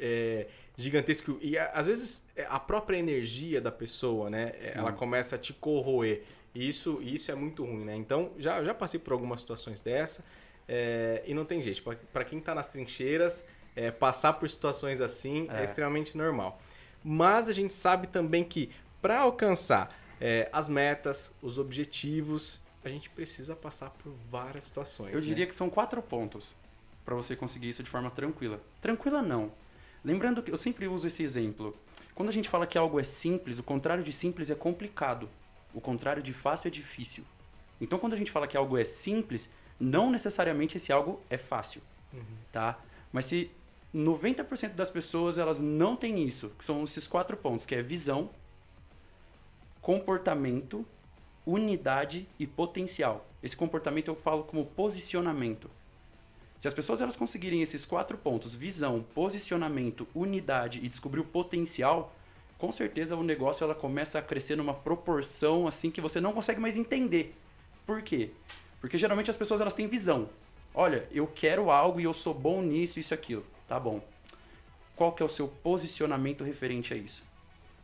é, 0.00 0.46
gigantesco 0.76 1.38
e 1.42 1.58
às 1.58 1.86
vezes 1.86 2.24
é, 2.34 2.46
a 2.48 2.58
própria 2.58 2.96
energia 2.96 3.60
da 3.60 3.70
pessoa, 3.70 4.30
né, 4.30 4.52
é, 4.60 4.72
ela 4.76 4.92
começa 4.92 5.36
a 5.36 5.38
te 5.38 5.52
corroer. 5.52 6.22
E 6.58 6.68
isso, 6.68 6.98
isso 7.00 7.30
é 7.30 7.36
muito 7.36 7.64
ruim, 7.64 7.84
né? 7.84 7.94
Então, 7.94 8.32
já, 8.36 8.64
já 8.64 8.74
passei 8.74 8.98
por 8.98 9.12
algumas 9.12 9.38
situações 9.38 9.80
dessa 9.80 10.24
é, 10.66 11.22
e 11.24 11.32
não 11.32 11.44
tem 11.44 11.62
jeito. 11.62 11.84
Pra 12.12 12.24
quem 12.24 12.40
tá 12.40 12.52
nas 12.52 12.72
trincheiras, 12.72 13.46
é, 13.76 13.92
passar 13.92 14.32
por 14.32 14.50
situações 14.50 15.00
assim 15.00 15.46
é. 15.50 15.60
É. 15.60 15.64
extremamente 15.64 16.18
normal. 16.18 16.60
Mas 17.04 17.48
a 17.48 17.52
gente 17.52 17.72
sabe 17.72 18.08
também 18.08 18.42
que 18.42 18.70
para 19.00 19.20
alcançar 19.20 19.96
é, 20.20 20.48
as 20.52 20.68
metas, 20.68 21.32
os 21.40 21.58
objetivos, 21.58 22.60
a 22.84 22.88
gente 22.88 23.08
precisa 23.08 23.54
passar 23.54 23.90
por 23.90 24.12
várias 24.28 24.64
situações. 24.64 25.14
Eu 25.14 25.20
né? 25.20 25.26
diria 25.26 25.46
que 25.46 25.54
são 25.54 25.70
quatro 25.70 26.02
pontos 26.02 26.56
para 27.04 27.14
você 27.14 27.36
conseguir 27.36 27.68
isso 27.68 27.84
de 27.84 27.88
forma 27.88 28.10
tranquila. 28.10 28.60
Tranquila 28.80 29.22
não. 29.22 29.52
Lembrando 30.04 30.42
que 30.42 30.50
eu 30.50 30.56
sempre 30.58 30.88
uso 30.88 31.06
esse 31.06 31.22
exemplo. 31.22 31.76
Quando 32.16 32.30
a 32.30 32.32
gente 32.32 32.48
fala 32.48 32.66
que 32.66 32.76
algo 32.76 32.98
é 32.98 33.04
simples, 33.04 33.60
o 33.60 33.62
contrário 33.62 34.02
de 34.02 34.12
simples 34.12 34.50
é 34.50 34.56
complicado. 34.56 35.30
O 35.72 35.80
contrário 35.80 36.22
de 36.22 36.32
fácil 36.32 36.68
é 36.68 36.70
difícil. 36.70 37.24
Então, 37.80 37.98
quando 37.98 38.14
a 38.14 38.16
gente 38.16 38.30
fala 38.30 38.46
que 38.46 38.56
algo 38.56 38.76
é 38.76 38.84
simples, 38.84 39.48
não 39.78 40.10
necessariamente 40.10 40.76
esse 40.76 40.92
algo 40.92 41.20
é 41.30 41.38
fácil, 41.38 41.80
tá? 42.50 42.78
Mas 43.12 43.26
se 43.26 43.50
90% 43.94 44.74
das 44.74 44.90
pessoas 44.90 45.38
elas 45.38 45.60
não 45.60 45.96
têm 45.96 46.24
isso, 46.24 46.50
que 46.58 46.64
são 46.64 46.82
esses 46.84 47.06
quatro 47.06 47.36
pontos, 47.36 47.64
que 47.64 47.74
é 47.74 47.82
visão, 47.82 48.30
comportamento, 49.80 50.84
unidade 51.46 52.28
e 52.38 52.46
potencial. 52.46 53.26
Esse 53.42 53.56
comportamento 53.56 54.08
eu 54.08 54.16
falo 54.16 54.44
como 54.44 54.66
posicionamento. 54.66 55.70
Se 56.58 56.66
as 56.66 56.74
pessoas 56.74 57.00
elas 57.00 57.16
conseguirem 57.16 57.62
esses 57.62 57.86
quatro 57.86 58.18
pontos, 58.18 58.54
visão, 58.54 59.04
posicionamento, 59.14 60.08
unidade 60.14 60.80
e 60.82 60.88
descobrir 60.88 61.20
o 61.20 61.24
potencial, 61.24 62.14
com 62.58 62.72
certeza 62.72 63.16
o 63.16 63.22
negócio 63.22 63.64
ela 63.64 63.74
começa 63.74 64.18
a 64.18 64.22
crescer 64.22 64.56
numa 64.56 64.74
proporção 64.74 65.66
assim 65.66 65.90
que 65.90 66.00
você 66.00 66.20
não 66.20 66.32
consegue 66.32 66.60
mais 66.60 66.76
entender. 66.76 67.34
Por 67.86 68.02
quê? 68.02 68.32
Porque 68.80 68.98
geralmente 68.98 69.30
as 69.30 69.36
pessoas 69.36 69.60
elas 69.60 69.72
têm 69.74 69.86
visão. 69.86 70.28
Olha, 70.74 71.08
eu 71.10 71.26
quero 71.26 71.70
algo 71.70 72.00
e 72.00 72.04
eu 72.04 72.12
sou 72.12 72.34
bom 72.34 72.60
nisso, 72.60 72.98
isso 72.98 73.14
e 73.14 73.16
aquilo. 73.16 73.44
Tá 73.66 73.78
bom. 73.80 74.02
Qual 74.94 75.12
que 75.12 75.22
é 75.22 75.26
o 75.26 75.28
seu 75.28 75.48
posicionamento 75.48 76.44
referente 76.44 76.92
a 76.92 76.96
isso? 76.96 77.22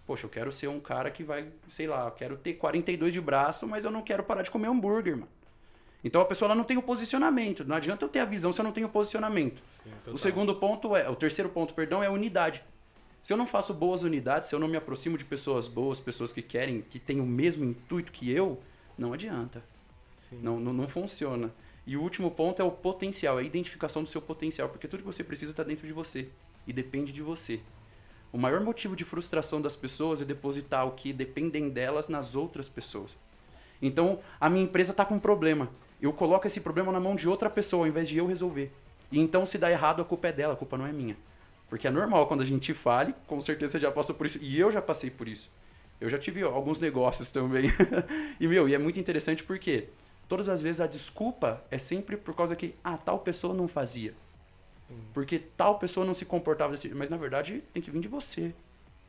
Poxa, 0.07 0.27
eu 0.27 0.31
quero 0.31 0.53
ser 0.53 0.69
um 0.69 0.81
cara 0.81 1.11
que 1.11 1.23
vai, 1.23 1.49
sei 1.71 1.87
lá, 1.87 2.07
eu 2.07 2.11
quero 2.11 2.37
ter 2.37 2.55
42 2.55 3.13
de 3.13 3.21
braço, 3.21 3.67
mas 3.67 3.85
eu 3.85 3.91
não 3.91 4.03
quero 4.03 4.23
parar 4.23 4.43
de 4.43 4.51
comer 4.51 4.69
hambúrguer, 4.69 5.17
mano. 5.17 5.29
Então 6.03 6.21
a 6.21 6.25
pessoa 6.27 6.49
ela 6.49 6.55
não 6.55 6.65
tem 6.65 6.77
o 6.77 6.83
posicionamento. 6.83 7.65
Não 7.65 7.77
adianta 7.77 8.05
eu 8.05 8.09
ter 8.11 8.19
a 8.19 8.25
visão 8.27 8.53
se 8.53 8.61
eu 8.61 8.65
não 8.65 8.73
tenho 8.73 8.89
o 8.89 8.91
posicionamento. 8.91 9.63
Sim, 9.65 9.91
O 10.13 10.19
segundo 10.19 10.55
ponto 10.57 10.95
é, 10.95 11.09
o 11.09 11.17
terceiro 11.17 11.49
ponto, 11.49 11.73
perdão, 11.73 12.03
é 12.03 12.09
a 12.09 12.11
unidade. 12.11 12.63
Se 13.25 13.33
eu 13.33 13.39
não 13.39 13.47
faço 13.47 13.73
boas 13.73 14.03
unidades, 14.03 14.51
se 14.51 14.55
eu 14.55 14.59
não 14.59 14.69
me 14.69 14.77
aproximo 14.77 15.17
de 15.17 15.25
pessoas 15.25 15.67
boas, 15.67 15.99
pessoas 15.99 16.31
que 16.31 16.43
querem, 16.43 16.83
que 16.83 16.99
têm 16.99 17.23
o 17.23 17.27
mesmo 17.27 17.65
intuito 17.65 18.13
que 18.13 18.31
eu, 18.31 18.61
não 18.99 19.15
adianta. 19.15 19.65
Sim. 20.15 20.41
Não, 20.43 20.61
não, 20.61 20.75
não 20.75 20.87
funciona. 20.87 21.51
E 21.87 21.97
o 21.97 22.03
último 22.03 22.31
ponto 22.31 22.61
é 22.61 22.65
o 22.67 22.71
potencial, 22.71 23.39
é 23.39 23.43
a 23.43 23.47
identificação 23.47 24.03
do 24.03 24.11
seu 24.11 24.21
potencial, 24.21 24.69
porque 24.69 24.87
tudo 24.87 25.01
que 25.01 25.07
você 25.07 25.25
precisa 25.25 25.53
está 25.53 25.63
dentro 25.63 25.87
de 25.87 25.93
você 25.95 26.29
e 26.67 26.73
depende 26.75 27.13
de 27.13 27.23
você. 27.23 27.61
O 28.31 28.37
maior 28.37 28.61
motivo 28.61 28.95
de 28.95 29.07
frustração 29.07 29.59
das 29.59 29.75
pessoas 29.75 30.21
é 30.21 30.27
depositar 30.27 30.87
o 30.87 30.91
que 30.91 31.11
dependem 31.11 31.71
delas 31.71 32.11
nas 32.11 32.37
outras 32.37 32.69
pessoas. 32.69 33.17
Então, 33.81 34.19
a 34.39 34.51
minha 34.51 34.65
empresa 34.65 34.91
está 34.91 35.03
com 35.03 35.15
um 35.15 35.19
problema. 35.19 35.71
Eu 35.99 36.13
coloco 36.13 36.47
esse 36.47 36.61
problema 36.61 36.93
na 36.93 37.01
mão 37.01 37.17
de 37.17 37.27
outra 37.27 37.49
pessoa 37.49 37.85
ao 37.85 37.89
invés 37.89 38.07
de 38.07 38.19
eu 38.19 38.27
resolver. 38.27 38.71
E 39.11 39.19
então, 39.19 39.47
se 39.47 39.57
dá 39.57 39.71
errado, 39.71 40.03
a 40.03 40.05
culpa 40.05 40.29
é 40.29 40.33
dela, 40.33 40.53
a 40.53 40.57
culpa 40.57 40.77
não 40.77 40.87
é 40.87 40.93
minha. 40.93 41.17
Porque 41.69 41.87
é 41.89 41.91
normal 41.91 42.27
quando 42.27 42.43
a 42.43 42.45
gente 42.45 42.73
fale, 42.75 43.15
com 43.27 43.41
certeza 43.41 43.73
você 43.73 43.81
já 43.81 43.91
passou 43.91 44.15
por 44.15 44.27
isso. 44.27 44.39
E 44.41 44.59
eu 44.59 44.71
já 44.71 44.83
passei 44.83 45.11
por 45.11 45.29
isso. 45.29 45.51
Eu 46.01 46.09
já 46.09 46.19
tive 46.19 46.43
alguns 46.43 46.79
negócios 46.79 47.31
também. 47.31 47.65
e, 48.39 48.47
meu, 48.47 48.69
e 48.69 48.75
é 48.75 48.79
muito 48.79 48.99
interessante 49.01 49.43
porque 49.43 49.89
todas 50.29 50.49
as 50.49 50.61
vezes 50.61 50.81
a 50.81 50.87
desculpa 50.87 51.65
é 51.71 51.79
sempre 51.79 52.17
por 52.17 52.35
causa 52.35 52.55
que, 52.55 52.75
ah, 52.83 52.97
tal 52.97 53.21
pessoa 53.21 53.55
não 53.55 53.67
fazia. 53.67 54.15
Sim. 54.75 54.97
Porque 55.13 55.39
tal 55.39 55.79
pessoa 55.79 56.05
não 56.05 56.13
se 56.13 56.25
comportava 56.25 56.73
desse 56.73 56.89
Mas 56.89 57.09
na 57.09 57.17
verdade 57.17 57.63
tem 57.73 57.83
que 57.83 57.91
vir 57.91 58.01
de 58.01 58.09
você. 58.09 58.55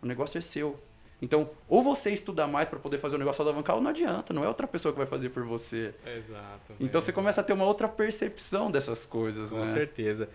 O 0.02 0.06
negócio 0.06 0.38
é 0.38 0.42
seu. 0.42 0.80
Então, 1.22 1.50
ou 1.68 1.82
você 1.82 2.12
estudar 2.12 2.48
mais 2.48 2.68
para 2.68 2.78
poder 2.78 2.98
fazer 2.98 3.16
o 3.16 3.20
negócio 3.20 3.42
alavancar, 3.42 3.76
ou 3.76 3.82
não 3.82 3.90
adianta, 3.90 4.34
não 4.34 4.44
é 4.44 4.48
outra 4.48 4.68
pessoa 4.68 4.92
que 4.92 4.98
vai 4.98 5.08
fazer 5.08 5.30
por 5.30 5.44
você. 5.44 5.94
Exato. 6.06 6.74
Então 6.80 7.00
é. 7.00 7.02
você 7.02 7.12
começa 7.12 7.42
a 7.42 7.44
ter 7.44 7.54
uma 7.54 7.66
outra 7.66 7.88
percepção 7.88 8.70
dessas 8.70 9.06
coisas, 9.06 9.50
Com 9.50 9.60
né? 9.60 9.66
certeza. 9.66 10.30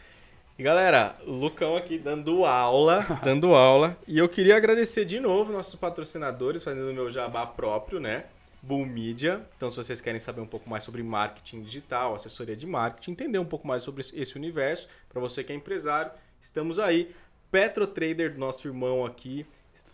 E 0.60 0.62
galera, 0.62 1.16
Lucão 1.26 1.74
aqui 1.74 1.96
dando 1.96 2.44
aula, 2.44 3.06
dando 3.24 3.54
aula. 3.54 3.96
E 4.06 4.18
eu 4.18 4.28
queria 4.28 4.58
agradecer 4.58 5.06
de 5.06 5.18
novo 5.18 5.54
nossos 5.54 5.74
patrocinadores, 5.74 6.62
fazendo 6.62 6.90
o 6.90 6.92
meu 6.92 7.10
jabá 7.10 7.46
próprio, 7.46 7.98
né? 7.98 8.26
Bull 8.60 8.84
Media. 8.84 9.40
Então, 9.56 9.70
se 9.70 9.76
vocês 9.76 10.02
querem 10.02 10.20
saber 10.20 10.42
um 10.42 10.46
pouco 10.46 10.68
mais 10.68 10.84
sobre 10.84 11.02
marketing 11.02 11.62
digital, 11.62 12.14
assessoria 12.14 12.54
de 12.54 12.66
marketing, 12.66 13.12
entender 13.12 13.38
um 13.38 13.44
pouco 13.46 13.66
mais 13.66 13.80
sobre 13.80 14.02
esse 14.12 14.36
universo, 14.36 14.86
para 15.08 15.18
você 15.18 15.42
que 15.42 15.50
é 15.50 15.56
empresário, 15.56 16.12
estamos 16.42 16.78
aí. 16.78 17.10
Petro 17.50 17.86
Trader, 17.86 18.38
nosso 18.38 18.68
irmão 18.68 19.06
aqui, 19.06 19.46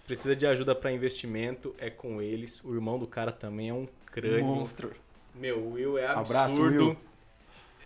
precisa 0.05 0.35
de 0.35 0.49
ajuda 0.49 0.75
para 0.75 0.91
investimento, 0.91 1.77
é 1.79 1.91
com 1.91 2.21
eles. 2.21 2.61
O 2.65 2.75
irmão 2.75 2.99
do 2.99 3.07
cara 3.07 3.31
também 3.31 3.69
é 3.69 3.73
um 3.73 3.87
crânio. 4.07 4.45
Monstro. 4.45 4.91
Meu, 5.33 5.65
Will 5.75 5.97
é 5.97 6.09
absurdo. 6.09 6.29
Abraço, 6.29 6.61
Will. 6.61 6.97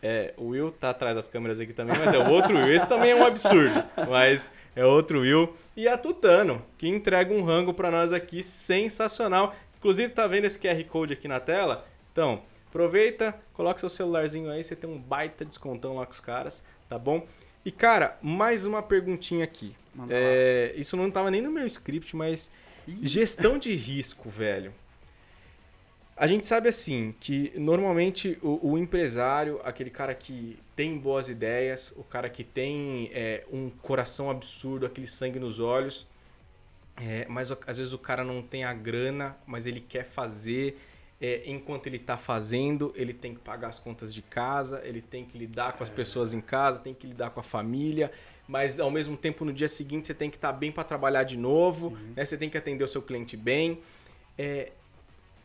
É, 0.02 0.32
o 0.36 0.48
Will 0.48 0.72
tá 0.72 0.90
atrás 0.90 1.14
das 1.14 1.28
câmeras 1.28 1.60
aqui 1.60 1.72
também, 1.72 1.98
mas 1.98 2.14
é 2.14 2.18
o 2.18 2.30
outro 2.30 2.56
Will. 2.56 2.72
Esse 2.72 2.88
também 2.88 3.10
é 3.10 3.14
um 3.14 3.24
absurdo, 3.24 3.84
mas 4.08 4.50
é 4.74 4.84
outro 4.84 5.20
Will. 5.20 5.54
E 5.76 5.86
a 5.86 5.98
Tutano, 5.98 6.62
que 6.78 6.88
entrega 6.88 7.32
um 7.34 7.42
rango 7.42 7.74
para 7.74 7.90
nós 7.90 8.12
aqui 8.12 8.42
sensacional. 8.42 9.54
Inclusive, 9.78 10.12
tá 10.12 10.26
vendo 10.26 10.46
esse 10.46 10.58
QR 10.58 10.82
Code 10.84 11.12
aqui 11.12 11.28
na 11.28 11.40
tela? 11.40 11.86
Então, 12.12 12.42
aproveita, 12.68 13.34
coloca 13.52 13.78
seu 13.78 13.88
celularzinho 13.88 14.50
aí, 14.50 14.62
você 14.62 14.74
tem 14.74 14.88
um 14.88 14.98
baita 14.98 15.44
descontão 15.44 15.96
lá 15.96 16.06
com 16.06 16.12
os 16.12 16.20
caras, 16.20 16.62
tá 16.88 16.98
bom? 16.98 17.26
E, 17.64 17.70
cara, 17.70 18.18
mais 18.22 18.64
uma 18.64 18.82
perguntinha 18.82 19.44
aqui. 19.44 19.74
É, 20.08 20.72
isso 20.76 20.96
não 20.96 21.10
tava 21.10 21.30
nem 21.30 21.42
no 21.42 21.50
meu 21.50 21.66
script, 21.66 22.16
mas 22.16 22.50
gestão 23.02 23.58
de 23.58 23.74
risco, 23.74 24.28
velho. 24.30 24.72
A 26.20 26.26
gente 26.26 26.44
sabe 26.44 26.68
assim 26.68 27.14
que 27.18 27.50
normalmente 27.56 28.38
o, 28.42 28.72
o 28.72 28.78
empresário, 28.78 29.58
aquele 29.64 29.88
cara 29.88 30.14
que 30.14 30.58
tem 30.76 30.98
boas 30.98 31.30
ideias, 31.30 31.94
o 31.96 32.04
cara 32.04 32.28
que 32.28 32.44
tem 32.44 33.10
é, 33.14 33.46
um 33.50 33.70
coração 33.70 34.30
absurdo, 34.30 34.84
aquele 34.84 35.06
sangue 35.06 35.38
nos 35.38 35.60
olhos, 35.60 36.06
é, 36.98 37.24
mas 37.26 37.50
às 37.66 37.78
vezes 37.78 37.94
o 37.94 37.98
cara 37.98 38.22
não 38.22 38.42
tem 38.42 38.64
a 38.64 38.74
grana, 38.74 39.34
mas 39.46 39.64
ele 39.64 39.80
quer 39.80 40.04
fazer. 40.04 40.78
é, 41.18 41.40
enquanto 41.46 41.86
ele 41.86 41.96
está 41.96 42.18
fazendo, 42.18 42.92
ele 42.94 43.14
tem 43.14 43.32
que 43.32 43.40
pagar 43.40 43.68
as 43.68 43.78
contas 43.78 44.12
de 44.12 44.20
casa, 44.20 44.82
ele 44.84 45.00
tem 45.00 45.24
que 45.24 45.38
lidar 45.38 45.72
com 45.72 45.82
as 45.82 45.88
pessoas 45.88 46.34
em 46.34 46.40
casa, 46.42 46.80
tem 46.80 46.92
que 46.92 47.06
lidar 47.06 47.30
com 47.30 47.40
a 47.40 47.42
família, 47.42 48.12
mas 48.46 48.78
ao 48.78 48.90
mesmo 48.90 49.16
tempo 49.16 49.42
no 49.42 49.54
dia 49.54 49.68
seguinte 49.68 50.08
você 50.08 50.14
tem 50.14 50.28
que 50.28 50.36
estar 50.36 50.52
bem 50.52 50.70
para 50.70 50.84
trabalhar 50.84 51.24
de 51.24 51.38
novo, 51.38 51.96
né? 52.14 52.26
você 52.26 52.36
tem 52.36 52.50
que 52.50 52.58
atender 52.58 52.84
o 52.84 52.88
seu 52.88 53.00
cliente 53.00 53.38
bem. 53.38 53.80
É, 54.36 54.72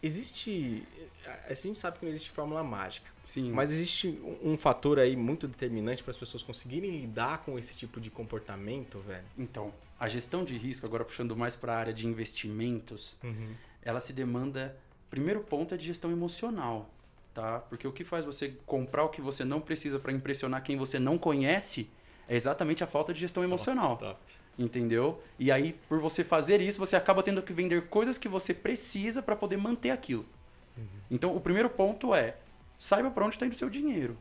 existe. 0.05 0.83
A 1.47 1.53
gente 1.53 1.79
sabe 1.79 1.99
que 1.99 2.05
não 2.05 2.11
existe 2.11 2.29
fórmula 2.29 2.63
mágica. 2.63 3.09
Sim. 3.23 3.51
Mas 3.51 3.71
existe 3.71 4.19
um 4.43 4.55
um 4.55 4.57
fator 4.57 4.99
aí 4.99 5.15
muito 5.15 5.47
determinante 5.47 6.01
para 6.03 6.11
as 6.11 6.17
pessoas 6.17 6.41
conseguirem 6.41 6.91
lidar 6.91 7.39
com 7.39 7.59
esse 7.59 7.75
tipo 7.75 7.99
de 7.99 8.09
comportamento, 8.09 8.99
velho. 8.99 9.25
Então, 9.37 9.73
a 9.99 10.07
gestão 10.07 10.43
de 10.43 10.57
risco, 10.57 10.85
agora 10.85 11.03
puxando 11.03 11.35
mais 11.35 11.55
para 11.55 11.73
a 11.73 11.77
área 11.77 11.93
de 11.93 12.07
investimentos, 12.07 13.17
ela 13.81 13.99
se 13.99 14.13
demanda. 14.13 14.77
Primeiro 15.09 15.41
ponto 15.41 15.73
é 15.73 15.77
de 15.77 15.85
gestão 15.85 16.11
emocional, 16.11 16.89
tá? 17.33 17.59
Porque 17.59 17.87
o 17.87 17.91
que 17.91 18.03
faz 18.03 18.25
você 18.25 18.53
comprar 18.65 19.03
o 19.03 19.09
que 19.09 19.21
você 19.21 19.45
não 19.45 19.61
precisa 19.61 19.99
para 19.99 20.11
impressionar 20.11 20.63
quem 20.63 20.77
você 20.77 20.99
não 20.99 21.17
conhece 21.17 21.89
é 22.27 22.35
exatamente 22.35 22.83
a 22.83 22.87
falta 22.87 23.13
de 23.13 23.19
gestão 23.19 23.43
emocional. 23.43 23.97
Top. 23.97 24.19
Entendeu? 24.57 25.21
E 25.37 25.51
aí, 25.51 25.77
por 25.89 25.99
você 25.99 26.23
fazer 26.23 26.61
isso, 26.61 26.79
você 26.79 26.95
acaba 26.95 27.21
tendo 27.21 27.41
que 27.41 27.51
vender 27.51 27.87
coisas 27.87 28.17
que 28.17 28.29
você 28.29 28.53
precisa 28.53 29.21
para 29.21 29.35
poder 29.35 29.57
manter 29.57 29.89
aquilo. 29.91 30.25
Então, 31.09 31.35
o 31.35 31.41
primeiro 31.41 31.69
ponto 31.69 32.15
é: 32.15 32.37
saiba 32.77 33.11
para 33.11 33.25
onde 33.25 33.35
está 33.35 33.45
indo 33.45 33.53
o 33.53 33.57
seu 33.57 33.69
dinheiro. 33.69 34.17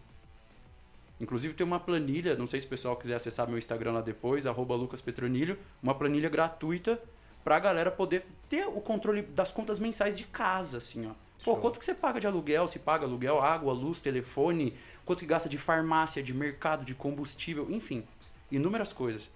Inclusive, 1.20 1.54
tem 1.54 1.66
uma 1.66 1.78
planilha, 1.78 2.36
não 2.36 2.46
sei 2.46 2.60
se 2.60 2.66
o 2.66 2.68
pessoal 2.68 2.96
quiser 2.96 3.14
acessar 3.14 3.48
meu 3.48 3.56
Instagram 3.56 3.92
lá 3.92 4.00
depois, 4.00 4.46
arroba 4.46 4.74
Lucas 4.74 5.00
Petronilho, 5.00 5.56
uma 5.82 5.94
planilha 5.94 6.28
gratuita 6.28 7.00
pra 7.44 7.58
galera 7.58 7.90
poder 7.90 8.26
ter 8.48 8.66
o 8.66 8.80
controle 8.80 9.22
das 9.22 9.52
contas 9.52 9.78
mensais 9.78 10.16
de 10.16 10.24
casa, 10.24 10.78
assim, 10.78 11.06
ó. 11.06 11.10
Pô, 11.44 11.52
Show. 11.52 11.56
quanto 11.58 11.78
que 11.78 11.84
você 11.84 11.94
paga 11.94 12.18
de 12.18 12.26
aluguel? 12.26 12.66
Se 12.66 12.78
paga 12.78 13.04
aluguel, 13.04 13.40
água, 13.40 13.72
luz, 13.72 14.00
telefone, 14.00 14.74
quanto 15.04 15.20
que 15.20 15.26
gasta 15.26 15.48
de 15.48 15.58
farmácia, 15.58 16.22
de 16.22 16.32
mercado, 16.32 16.84
de 16.84 16.94
combustível, 16.94 17.70
enfim, 17.70 18.02
inúmeras 18.50 18.92
coisas. 18.92 19.30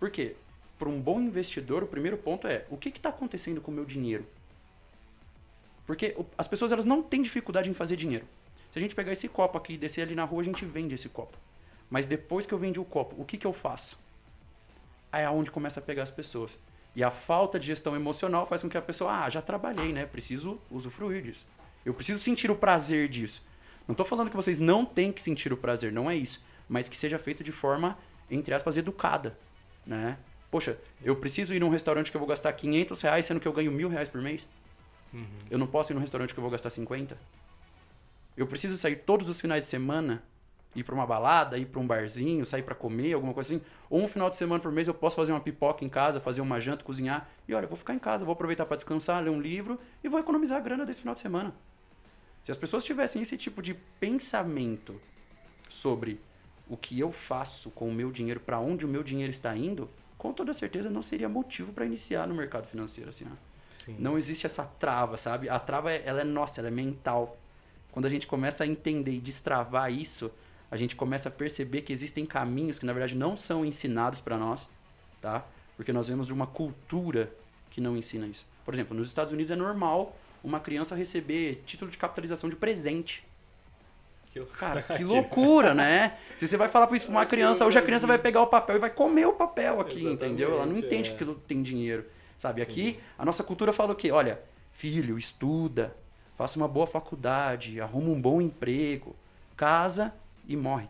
Por 0.00 0.10
quê? 0.10 0.34
Para 0.78 0.88
um 0.88 0.98
bom 0.98 1.20
investidor, 1.20 1.82
o 1.82 1.86
primeiro 1.86 2.16
ponto 2.16 2.46
é 2.46 2.64
o 2.70 2.76
que 2.78 2.88
está 2.88 3.10
acontecendo 3.10 3.60
com 3.60 3.70
o 3.70 3.74
meu 3.74 3.84
dinheiro? 3.84 4.26
Porque 5.86 6.16
as 6.38 6.48
pessoas 6.48 6.72
elas 6.72 6.86
não 6.86 7.02
têm 7.02 7.20
dificuldade 7.20 7.68
em 7.68 7.74
fazer 7.74 7.96
dinheiro. 7.96 8.26
Se 8.70 8.78
a 8.78 8.82
gente 8.82 8.94
pegar 8.94 9.12
esse 9.12 9.28
copo 9.28 9.58
aqui 9.58 9.74
e 9.74 9.76
descer 9.76 10.02
ali 10.02 10.14
na 10.14 10.24
rua, 10.24 10.40
a 10.40 10.44
gente 10.44 10.64
vende 10.64 10.94
esse 10.94 11.08
copo. 11.08 11.36
Mas 11.90 12.06
depois 12.06 12.46
que 12.46 12.54
eu 12.54 12.58
vendi 12.58 12.80
o 12.80 12.84
copo, 12.84 13.20
o 13.20 13.24
que, 13.24 13.36
que 13.36 13.46
eu 13.46 13.52
faço? 13.52 13.98
Aí 15.12 15.24
é 15.24 15.28
onde 15.28 15.50
começa 15.50 15.80
a 15.80 15.82
pegar 15.82 16.04
as 16.04 16.10
pessoas. 16.10 16.56
E 16.94 17.04
a 17.04 17.10
falta 17.10 17.58
de 17.58 17.66
gestão 17.66 17.94
emocional 17.94 18.46
faz 18.46 18.62
com 18.62 18.68
que 18.68 18.78
a 18.78 18.82
pessoa, 18.82 19.24
ah, 19.24 19.28
já 19.28 19.42
trabalhei, 19.42 19.92
né? 19.92 20.06
Preciso 20.06 20.60
usufruir 20.70 21.22
disso. 21.22 21.46
Eu 21.84 21.92
preciso 21.92 22.20
sentir 22.20 22.50
o 22.50 22.56
prazer 22.56 23.08
disso. 23.08 23.44
Não 23.86 23.94
tô 23.94 24.04
falando 24.04 24.30
que 24.30 24.36
vocês 24.36 24.58
não 24.58 24.84
têm 24.86 25.12
que 25.12 25.20
sentir 25.20 25.52
o 25.52 25.56
prazer, 25.56 25.92
não 25.92 26.10
é 26.10 26.16
isso. 26.16 26.42
Mas 26.68 26.88
que 26.88 26.96
seja 26.96 27.18
feito 27.18 27.42
de 27.42 27.52
forma, 27.52 27.98
entre 28.30 28.54
aspas, 28.54 28.76
educada, 28.76 29.36
né? 29.86 30.18
Poxa, 30.50 30.78
eu 31.02 31.14
preciso 31.16 31.54
ir 31.54 31.60
num 31.60 31.68
restaurante 31.68 32.10
que 32.10 32.16
eu 32.16 32.18
vou 32.18 32.28
gastar 32.28 32.52
500 32.52 33.00
reais, 33.02 33.26
sendo 33.26 33.40
que 33.40 33.46
eu 33.46 33.52
ganho 33.52 33.70
mil 33.70 33.88
reais 33.88 34.08
por 34.08 34.20
mês? 34.20 34.46
Eu 35.50 35.58
não 35.58 35.66
posso 35.66 35.92
ir 35.92 35.94
num 35.94 36.00
restaurante 36.00 36.32
que 36.32 36.38
eu 36.38 36.42
vou 36.42 36.50
gastar 36.50 36.70
50? 36.70 37.16
Eu 38.36 38.46
preciso 38.46 38.76
sair 38.76 38.96
todos 38.96 39.28
os 39.28 39.40
finais 39.40 39.64
de 39.64 39.70
semana, 39.70 40.22
ir 40.74 40.84
pra 40.84 40.94
uma 40.94 41.06
balada, 41.06 41.58
ir 41.58 41.66
pra 41.66 41.80
um 41.80 41.86
barzinho, 41.86 42.46
sair 42.46 42.62
pra 42.62 42.74
comer, 42.74 43.12
alguma 43.12 43.34
coisa 43.34 43.54
assim. 43.54 43.64
Ou 43.88 44.02
um 44.02 44.08
final 44.08 44.30
de 44.30 44.36
semana 44.36 44.60
por 44.60 44.70
mês 44.70 44.88
eu 44.88 44.94
posso 44.94 45.16
fazer 45.16 45.32
uma 45.32 45.40
pipoca 45.40 45.84
em 45.84 45.88
casa, 45.88 46.20
fazer 46.20 46.40
uma 46.40 46.60
janta, 46.60 46.84
cozinhar. 46.84 47.28
E 47.48 47.54
olha, 47.54 47.64
eu 47.64 47.68
vou 47.68 47.76
ficar 47.76 47.94
em 47.94 47.98
casa, 47.98 48.24
vou 48.24 48.32
aproveitar 48.32 48.66
pra 48.66 48.76
descansar, 48.76 49.22
ler 49.22 49.30
um 49.30 49.40
livro 49.40 49.80
e 50.02 50.08
vou 50.08 50.20
economizar 50.20 50.58
a 50.58 50.60
grana 50.60 50.86
desse 50.86 51.00
final 51.00 51.14
de 51.14 51.20
semana. 51.20 51.54
Se 52.44 52.50
as 52.50 52.56
pessoas 52.56 52.84
tivessem 52.84 53.20
esse 53.20 53.36
tipo 53.36 53.60
de 53.60 53.74
pensamento 53.74 55.00
sobre 55.68 56.20
o 56.70 56.76
que 56.76 56.98
eu 56.98 57.10
faço 57.10 57.68
com 57.70 57.88
o 57.88 57.92
meu 57.92 58.12
dinheiro, 58.12 58.38
pra 58.38 58.60
onde 58.60 58.86
o 58.86 58.88
meu 58.88 59.02
dinheiro 59.02 59.30
está 59.30 59.54
indo, 59.56 59.90
com 60.16 60.32
toda 60.32 60.54
certeza 60.54 60.88
não 60.88 61.02
seria 61.02 61.28
motivo 61.28 61.72
pra 61.72 61.84
iniciar 61.84 62.28
no 62.28 62.34
mercado 62.34 62.66
financeiro 62.66 63.10
assim, 63.10 63.26
ó. 63.26 63.34
Sim. 63.70 63.96
Não 63.98 64.16
existe 64.16 64.46
essa 64.46 64.64
trava, 64.64 65.16
sabe? 65.16 65.48
A 65.48 65.58
trava, 65.58 65.90
ela 65.90 66.20
é 66.20 66.24
nossa, 66.24 66.60
ela 66.60 66.68
é 66.68 66.70
mental. 66.70 67.36
Quando 67.90 68.06
a 68.06 68.08
gente 68.08 68.26
começa 68.26 68.62
a 68.62 68.66
entender 68.66 69.12
e 69.12 69.20
destravar 69.20 69.92
isso, 69.92 70.30
a 70.70 70.76
gente 70.76 70.94
começa 70.94 71.28
a 71.28 71.32
perceber 71.32 71.82
que 71.82 71.92
existem 71.92 72.24
caminhos 72.24 72.78
que, 72.78 72.86
na 72.86 72.92
verdade, 72.92 73.16
não 73.16 73.36
são 73.36 73.64
ensinados 73.64 74.20
para 74.20 74.38
nós, 74.38 74.68
tá? 75.20 75.44
Porque 75.76 75.92
nós 75.92 76.06
vemos 76.06 76.28
de 76.28 76.32
uma 76.32 76.46
cultura 76.46 77.32
que 77.68 77.80
não 77.80 77.96
ensina 77.96 78.26
isso. 78.26 78.46
Por 78.64 78.74
exemplo, 78.74 78.96
nos 78.96 79.08
Estados 79.08 79.32
Unidos 79.32 79.50
é 79.50 79.56
normal 79.56 80.16
uma 80.44 80.60
criança 80.60 80.94
receber 80.94 81.62
título 81.66 81.90
de 81.90 81.98
capitalização 81.98 82.48
de 82.48 82.54
presente. 82.54 83.26
Que- 84.32 84.40
Cara, 84.58 84.82
que 84.82 85.02
loucura, 85.04 85.74
né? 85.74 86.16
Se 86.38 86.46
você 86.46 86.56
vai 86.56 86.68
falar 86.68 86.86
pra 86.86 86.96
isso 86.96 87.06
pra 87.06 87.14
uma 87.14 87.26
criança, 87.26 87.66
hoje 87.66 87.78
a 87.78 87.82
criança 87.82 88.06
vai 88.06 88.18
pegar 88.18 88.40
o 88.42 88.46
papel 88.46 88.76
e 88.76 88.78
vai 88.78 88.90
comer 88.90 89.26
o 89.26 89.32
papel 89.32 89.80
aqui, 89.80 89.92
Exatamente, 90.06 90.24
entendeu? 90.24 90.54
Ela 90.54 90.66
não 90.66 90.76
entende 90.76 91.08
é. 91.10 91.12
que 91.12 91.16
aquilo 91.16 91.34
tem 91.34 91.62
dinheiro. 91.62 92.04
Sabe? 92.38 92.62
Aqui, 92.62 92.98
a 93.18 93.24
nossa 93.24 93.44
cultura 93.44 93.72
fala 93.72 93.92
o 93.92 93.96
quê? 93.96 94.10
Olha, 94.10 94.40
filho, 94.72 95.18
estuda, 95.18 95.94
faça 96.34 96.58
uma 96.58 96.66
boa 96.68 96.86
faculdade, 96.86 97.80
arruma 97.80 98.08
um 98.10 98.20
bom 98.20 98.40
emprego, 98.40 99.14
casa 99.56 100.14
e 100.48 100.56
morre. 100.56 100.88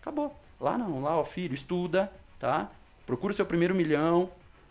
Acabou. 0.00 0.36
Lá 0.60 0.76
não, 0.76 1.00
lá, 1.00 1.16
ó, 1.18 1.24
filho, 1.24 1.54
estuda, 1.54 2.12
tá? 2.38 2.70
Procura 3.06 3.32
o 3.32 3.36
seu 3.36 3.46
primeiro 3.46 3.74
milhão, 3.74 4.30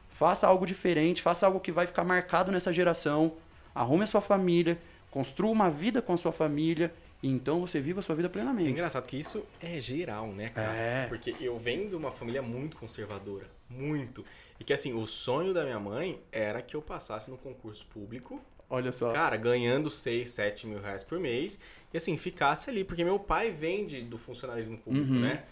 faça 0.10 0.46
algo 0.46 0.65
diferente, 0.65 1.22
faça 1.22 1.46
algo 1.48 1.60
que 1.60 1.72
vai 1.72 1.88
ficar 1.88 2.03
marcado 2.03 2.51
nessa 2.51 2.72
geração, 2.72 3.34
arrume 3.74 4.03
a 4.03 4.08
sua 4.08 4.22
família, 4.22 4.77
construa 5.10 5.50
uma 5.51 5.70
vida 5.72 6.01
com 6.03 6.13
a 6.13 6.18
sua 6.18 6.32
família 6.32 6.94
então 7.29 7.59
você 7.61 7.79
viva 7.79 7.99
a 7.99 8.03
sua 8.03 8.15
vida 8.15 8.27
É 8.27 8.31
plenamente. 8.31 8.69
engraçado 8.69 9.07
que 9.07 9.17
isso 9.17 9.45
é 9.61 9.79
geral, 9.79 10.27
né, 10.27 10.47
cara? 10.49 10.73
É. 10.75 11.07
Porque 11.07 11.35
eu 11.39 11.57
venho 11.59 11.87
de 11.89 11.95
uma 11.95 12.11
família 12.11 12.41
muito 12.41 12.77
conservadora. 12.77 13.45
Muito. 13.69 14.25
E 14.59 14.63
que 14.63 14.73
assim, 14.73 14.93
o 14.93 15.05
sonho 15.07 15.53
da 15.53 15.63
minha 15.63 15.79
mãe 15.79 16.19
era 16.31 16.61
que 16.61 16.75
eu 16.75 16.81
passasse 16.81 17.29
no 17.29 17.37
concurso 17.37 17.85
público, 17.87 18.41
Olha 18.69 18.91
só. 18.91 19.11
cara, 19.11 19.35
ganhando 19.37 19.89
6, 19.91 20.29
7 20.29 20.67
mil 20.67 20.79
reais 20.81 21.03
por 21.03 21.19
mês. 21.19 21.59
E 21.93 21.97
assim, 21.97 22.17
ficasse 22.17 22.69
ali. 22.69 22.83
Porque 22.83 23.03
meu 23.03 23.19
pai 23.19 23.51
vende 23.51 24.01
do 24.01 24.17
funcionalismo 24.17 24.77
público, 24.77 25.11
Uhum. 25.13 25.19
né? 25.19 25.43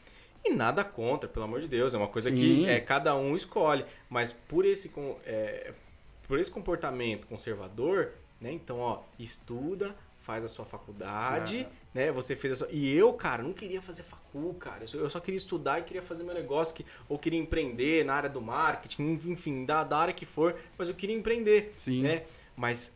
E 0.46 0.52
nada 0.52 0.84
contra, 0.86 1.28
pelo 1.28 1.44
amor 1.46 1.60
de 1.60 1.68
Deus. 1.68 1.94
É 1.94 1.98
uma 1.98 2.08
coisa 2.08 2.30
Sim. 2.30 2.36
que 2.38 2.66
é, 2.70 2.80
cada 2.80 3.14
um 3.16 3.36
escolhe. 3.36 3.84
Mas 4.10 4.32
por 4.32 4.64
esse, 4.66 4.90
é, 5.26 5.74
por 6.28 6.40
esse 6.40 6.50
comportamento 6.50 7.28
conservador, 7.28 8.12
né? 8.40 8.52
Então, 8.54 8.80
ó, 8.80 9.02
estuda, 9.20 9.94
faz 10.30 10.46
a 10.46 10.48
sua 10.48 10.64
faculdade, 10.64 11.66
Ah. 11.68 11.76
né? 11.92 12.12
Você 12.12 12.36
fez 12.36 12.54
a 12.54 12.56
sua... 12.58 12.68
E 12.72 12.96
eu, 12.96 13.12
cara, 13.14 13.42
não 13.42 13.52
queria 13.52 13.82
fazer 13.82 14.04
facul, 14.04 14.54
cara. 14.54 14.84
Eu 14.84 14.88
só, 14.88 14.98
eu 15.00 15.10
só 15.10 15.20
queria 15.20 15.40
estudar 15.40 15.80
e 15.80 15.82
queria 15.82 16.04
fazer 16.04 16.24
meu 16.24 16.36
negócio, 16.36 16.76
que, 16.76 16.86
ou 17.08 17.18
queria 17.18 17.40
empreender 17.40 18.06
na 18.06 18.14
área 18.14 18.30
do 18.30 18.40
marketing, 18.40 19.20
enfim, 19.26 19.66
da, 19.66 19.84
da 19.84 19.98
área 19.98 20.14
que 20.14 20.28
for, 20.28 20.56
mas 20.78 20.88
eu 20.88 20.94
queria 20.94 21.16
empreender, 21.16 21.74
Sim. 21.76 22.04
né? 22.04 22.26
Mas 22.56 22.94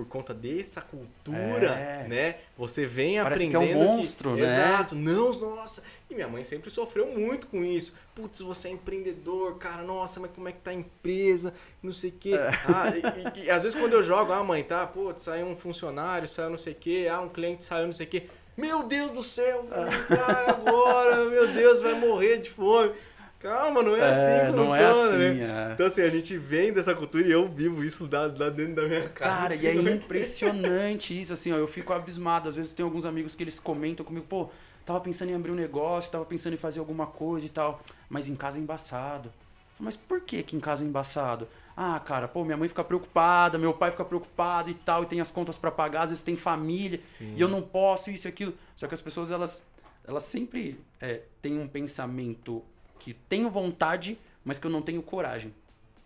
por 0.00 0.06
conta 0.08 0.32
dessa 0.32 0.80
cultura, 0.80 1.66
É. 1.68 2.06
né? 2.08 2.34
Você 2.56 2.86
vem 2.86 3.22
Parece 3.22 3.46
que 3.48 3.54
é 3.54 3.58
aprendendo 3.58 3.80
um 3.80 3.96
monstro, 3.96 4.34
né? 4.34 4.44
Exato. 4.46 4.94
Não, 4.94 5.30
nossa. 5.38 5.82
E 6.08 6.14
minha 6.14 6.26
mãe 6.26 6.42
sempre 6.42 6.70
sofreu 6.70 7.06
muito 7.08 7.46
com 7.48 7.62
isso. 7.62 7.94
Putz, 8.14 8.40
você 8.40 8.68
é 8.68 8.70
empreendedor, 8.70 9.58
cara. 9.58 9.82
Nossa, 9.82 10.18
mas 10.18 10.30
como 10.34 10.48
é 10.48 10.52
que 10.52 10.58
tá 10.60 10.70
a 10.70 10.74
empresa? 10.74 11.52
Não 11.82 11.92
sei 11.92 12.10
o 12.10 12.14
quê. 12.18 12.34
É. 12.34 12.48
Ah, 12.66 12.92
e, 13.36 13.40
e- 13.40 13.44
e 13.44 13.50
às 13.50 13.62
vezes 13.62 13.78
quando 13.78 13.92
eu 13.92 14.02
jogo, 14.02 14.32
ah, 14.32 14.42
mãe, 14.42 14.64
tá, 14.64 14.86
putz, 14.86 15.22
saiu 15.22 15.46
um 15.46 15.54
funcionário, 15.56 16.26
saiu 16.26 16.48
não 16.48 16.58
sei 16.58 16.72
o 16.72 16.76
quê. 16.76 17.06
Ah, 17.10 17.20
um 17.20 17.28
cliente 17.28 17.62
saiu 17.62 17.84
não 17.84 17.92
sei 17.92 18.06
o 18.06 18.08
quê. 18.08 18.26
Meu 18.56 18.82
Deus 18.82 19.12
do 19.12 19.22
céu, 19.22 19.66
cara, 20.08 20.50
agora, 20.50 21.24
meu 21.28 21.52
Deus, 21.52 21.80
vai 21.80 21.94
morrer 22.00 22.38
de 22.38 22.50
fome. 22.50 22.92
Calma, 23.40 23.82
não 23.82 23.96
é, 23.96 24.00
É, 24.00 24.02
assim 24.42 24.50
que 24.50 24.56
não 24.56 24.74
é 24.76 24.86
funciona, 24.92 25.08
assim, 25.08 25.38
né? 25.40 25.68
é. 25.70 25.72
Então, 25.72 25.86
assim, 25.86 26.02
a 26.02 26.10
gente 26.10 26.36
vem 26.36 26.72
dessa 26.72 26.94
cultura 26.94 27.26
e 27.26 27.32
eu 27.32 27.48
vivo 27.48 27.82
isso 27.82 28.08
lá, 28.10 28.32
lá 28.38 28.50
dentro 28.50 28.74
da 28.74 28.82
minha 28.86 29.08
casa. 29.08 29.30
Cara, 29.34 29.54
assim, 29.54 29.64
e 29.64 29.66
é 29.66 29.74
como 29.74 29.84
que 29.88 29.94
impressionante 29.94 31.18
isso, 31.20 31.32
assim, 31.32 31.50
ó, 31.52 31.56
eu 31.56 31.66
fico 31.66 31.92
abismado. 31.92 32.48
Às 32.50 32.56
vezes 32.56 32.72
tem 32.72 32.84
alguns 32.84 33.06
amigos 33.06 33.34
que 33.34 33.42
eles 33.42 33.58
comentam 33.58 34.04
comigo, 34.04 34.26
pô, 34.28 34.50
tava 34.84 35.00
pensando 35.00 35.30
em 35.30 35.34
abrir 35.34 35.50
um 35.50 35.54
negócio, 35.54 36.10
tava 36.12 36.24
pensando 36.26 36.52
em 36.52 36.56
fazer 36.58 36.80
alguma 36.80 37.06
coisa 37.06 37.46
e 37.46 37.48
tal, 37.48 37.80
mas 38.08 38.28
em 38.28 38.36
casa 38.36 38.58
é 38.58 38.60
embaçado. 38.60 39.32
Falo, 39.74 39.84
Mas 39.84 39.96
por 39.96 40.20
que 40.20 40.42
que 40.42 40.54
em 40.54 40.60
casa 40.60 40.82
é 40.82 40.86
embaçado? 40.86 41.48
Ah, 41.74 41.98
cara, 41.98 42.28
pô, 42.28 42.44
minha 42.44 42.58
mãe 42.58 42.68
fica 42.68 42.84
preocupada, 42.84 43.56
meu 43.56 43.72
pai 43.72 43.90
fica 43.90 44.04
preocupado 44.04 44.68
e 44.68 44.74
tal, 44.74 45.02
e 45.04 45.06
tem 45.06 45.18
as 45.18 45.30
contas 45.30 45.56
pra 45.56 45.70
pagar, 45.70 46.02
às 46.02 46.10
vezes 46.10 46.22
tem 46.22 46.36
família, 46.36 47.00
Sim. 47.02 47.32
e 47.34 47.40
eu 47.40 47.48
não 47.48 47.62
posso, 47.62 48.10
isso 48.10 48.26
e 48.26 48.28
aquilo. 48.28 48.52
Só 48.76 48.86
que 48.86 48.92
as 48.92 49.00
pessoas, 49.00 49.30
elas, 49.30 49.62
elas 50.06 50.24
sempre 50.24 50.78
é, 51.00 51.22
têm 51.40 51.58
um 51.58 51.66
pensamento 51.66 52.62
que 53.00 53.14
tenho 53.14 53.48
vontade, 53.48 54.18
mas 54.44 54.58
que 54.58 54.66
eu 54.66 54.70
não 54.70 54.82
tenho 54.82 55.02
coragem. 55.02 55.52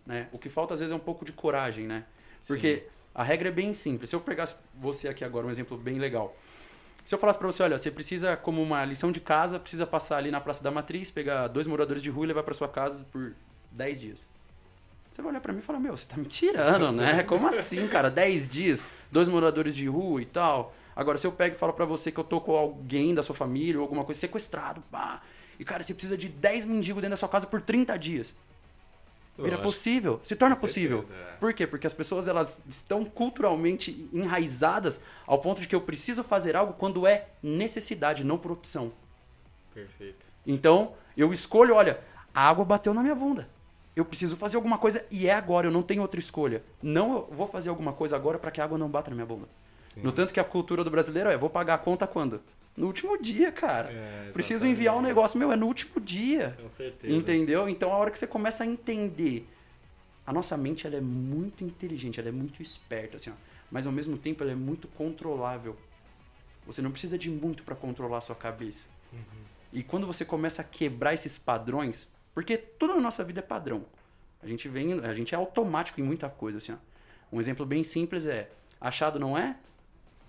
Né? 0.05 0.27
O 0.31 0.39
que 0.39 0.49
falta 0.49 0.73
às 0.73 0.79
vezes 0.79 0.91
é 0.91 0.95
um 0.95 0.99
pouco 0.99 1.25
de 1.25 1.31
coragem, 1.31 1.85
né? 1.85 2.05
Porque 2.47 2.87
a 3.13 3.23
regra 3.23 3.49
é 3.49 3.51
bem 3.51 3.73
simples. 3.73 4.09
Se 4.09 4.15
eu 4.15 4.21
pegasse 4.21 4.55
você 4.73 5.07
aqui 5.07 5.23
agora, 5.23 5.45
um 5.45 5.49
exemplo 5.49 5.77
bem 5.77 5.99
legal. 5.99 6.35
Se 7.03 7.13
eu 7.13 7.19
falasse 7.19 7.37
pra 7.37 7.47
você, 7.47 7.61
olha, 7.61 7.77
você 7.77 7.91
precisa, 7.91 8.35
como 8.35 8.61
uma 8.61 8.83
lição 8.83 9.11
de 9.11 9.19
casa, 9.19 9.59
precisa 9.59 9.85
passar 9.85 10.17
ali 10.17 10.31
na 10.31 10.41
Praça 10.41 10.63
da 10.63 10.71
Matriz, 10.71 11.11
pegar 11.11 11.47
dois 11.47 11.67
moradores 11.67 12.01
de 12.01 12.09
rua 12.09 12.25
e 12.25 12.27
levar 12.27 12.43
pra 12.43 12.53
sua 12.53 12.67
casa 12.67 13.05
por 13.11 13.33
10 13.71 13.99
dias. 13.99 14.27
Você 15.11 15.21
vai 15.21 15.31
olhar 15.31 15.39
pra 15.39 15.53
mim 15.53 15.59
e 15.59 15.61
falar, 15.61 15.79
meu, 15.79 15.95
você 15.95 16.07
tá 16.07 16.17
me 16.17 16.25
tirando, 16.25 16.91
né? 16.91 17.23
Como 17.23 17.45
assim, 17.47 17.87
cara? 17.87 18.09
10 18.09 18.49
dias, 18.49 18.83
dois 19.11 19.27
moradores 19.27 19.75
de 19.75 19.87
rua 19.87 20.21
e 20.21 20.25
tal. 20.25 20.73
Agora, 20.95 21.17
se 21.17 21.27
eu 21.27 21.31
pego 21.31 21.55
e 21.55 21.57
falo 21.57 21.73
pra 21.73 21.85
você 21.85 22.11
que 22.11 22.19
eu 22.19 22.23
tô 22.23 22.41
com 22.41 22.55
alguém 22.55 23.13
da 23.13 23.21
sua 23.21 23.35
família 23.35 23.77
ou 23.77 23.83
alguma 23.83 24.03
coisa 24.03 24.19
sequestrado, 24.19 24.81
pá. 24.91 25.21
E, 25.59 25.65
cara, 25.65 25.83
você 25.83 25.93
precisa 25.93 26.17
de 26.17 26.29
10 26.29 26.65
mendigos 26.65 27.01
dentro 27.01 27.11
da 27.11 27.17
sua 27.17 27.29
casa 27.29 27.47
por 27.47 27.61
30 27.61 27.97
dias. 27.97 28.33
Vira 29.37 29.49
Lógico. 29.49 29.63
possível, 29.63 30.19
se 30.23 30.33
torna 30.35 30.55
Com 30.55 30.61
possível. 30.61 31.03
certeza, 31.03 31.19
é. 31.19 31.35
Por 31.37 31.53
quê? 31.53 31.67
Porque 31.67 31.85
as 31.85 31.93
pessoas 31.93 32.27
elas 32.27 32.61
estão 32.69 33.03
culturalmente 33.03 34.07
enraizadas 34.13 35.01
ao 35.27 35.39
ponto 35.39 35.59
de 35.59 35.67
que 35.67 35.75
eu 35.75 35.81
preciso 35.81 36.23
fazer 36.23 36.55
algo 36.55 36.73
quando 36.73 37.05
é 37.05 37.27
necessidade, 37.43 38.23
não 38.23 38.37
por 38.37 38.51
opção. 38.51 38.93
Perfeito. 39.73 40.25
Então, 40.47 40.93
eu 41.17 41.33
escolho, 41.33 41.75
olha, 41.75 41.99
a 42.33 42.47
água 42.47 42.63
bateu 42.63 42.93
na 42.93 43.01
minha 43.01 43.15
bunda. 43.15 43.49
Eu 43.93 44.05
preciso 44.05 44.37
fazer 44.37 44.55
alguma 44.55 44.77
coisa 44.77 45.05
e 45.11 45.27
é 45.27 45.33
agora, 45.33 45.67
eu 45.67 45.71
não 45.71 45.83
tenho 45.83 46.01
outra 46.01 46.19
escolha. 46.19 46.63
Não 46.81 47.13
eu 47.13 47.29
vou 47.31 47.45
fazer 47.45 47.69
alguma 47.69 47.91
coisa 47.91 48.15
agora 48.15 48.39
para 48.39 48.51
que 48.51 48.61
a 48.61 48.63
água 48.63 48.77
não 48.77 48.89
bata 48.89 49.09
na 49.09 49.15
minha 49.15 49.25
bunda. 49.25 49.47
Sim. 49.81 50.01
No 50.01 50.13
tanto 50.13 50.33
que 50.33 50.39
a 50.39 50.43
cultura 50.45 50.81
do 50.81 50.89
brasileiro 50.91 51.29
é, 51.29 51.37
vou 51.37 51.49
pagar 51.49 51.75
a 51.75 51.77
conta 51.77 52.07
quando? 52.07 52.41
No 52.75 52.87
último 52.87 53.17
dia, 53.21 53.51
cara. 53.51 53.89
É, 53.89 54.31
Preciso 54.33 54.65
enviar 54.65 54.95
um 54.97 55.01
negócio, 55.01 55.39
meu, 55.39 55.51
é 55.51 55.55
no 55.55 55.65
último 55.65 55.99
dia. 56.01 56.57
Com 56.61 56.69
certeza. 56.69 57.13
Entendeu? 57.13 57.69
Então 57.69 57.93
a 57.93 57.97
hora 57.97 58.11
que 58.11 58.19
você 58.19 58.27
começa 58.27 58.63
a 58.63 58.67
entender, 58.67 59.47
a 60.25 60.33
nossa 60.33 60.57
mente 60.57 60.85
ela 60.85 60.97
é 60.97 61.01
muito 61.01 61.63
inteligente, 61.63 62.19
ela 62.19 62.29
é 62.29 62.33
muito 62.33 62.61
esperta, 62.61 63.17
assim, 63.17 63.29
ó, 63.29 63.33
mas 63.71 63.87
ao 63.87 63.93
mesmo 63.93 64.17
tempo 64.17 64.43
ela 64.43 64.51
é 64.51 64.55
muito 64.55 64.87
controlável. 64.89 65.77
Você 66.65 66.81
não 66.81 66.91
precisa 66.91 67.17
de 67.17 67.29
muito 67.29 67.63
para 67.63 67.75
controlar 67.75 68.17
a 68.17 68.21
sua 68.21 68.35
cabeça. 68.35 68.87
E 69.71 69.83
quando 69.83 70.07
você 70.07 70.25
começa 70.25 70.61
a 70.61 70.65
quebrar 70.65 71.13
esses 71.13 71.37
padrões, 71.37 72.09
porque 72.33 72.57
tudo 72.57 72.95
na 72.95 73.01
nossa 73.01 73.23
vida 73.23 73.39
é 73.39 73.43
padrão. 73.43 73.85
A 74.41 74.47
gente 74.47 74.67
vem, 74.67 74.99
a 74.99 75.13
gente 75.13 75.33
é 75.33 75.37
automático 75.37 75.99
em 76.01 76.03
muita 76.03 76.29
coisa, 76.29 76.57
assim, 76.57 76.73
ó. 76.73 76.77
Um 77.31 77.39
exemplo 77.39 77.65
bem 77.65 77.83
simples 77.83 78.25
é, 78.25 78.49
achado 78.79 79.19
não 79.19 79.37
é? 79.37 79.57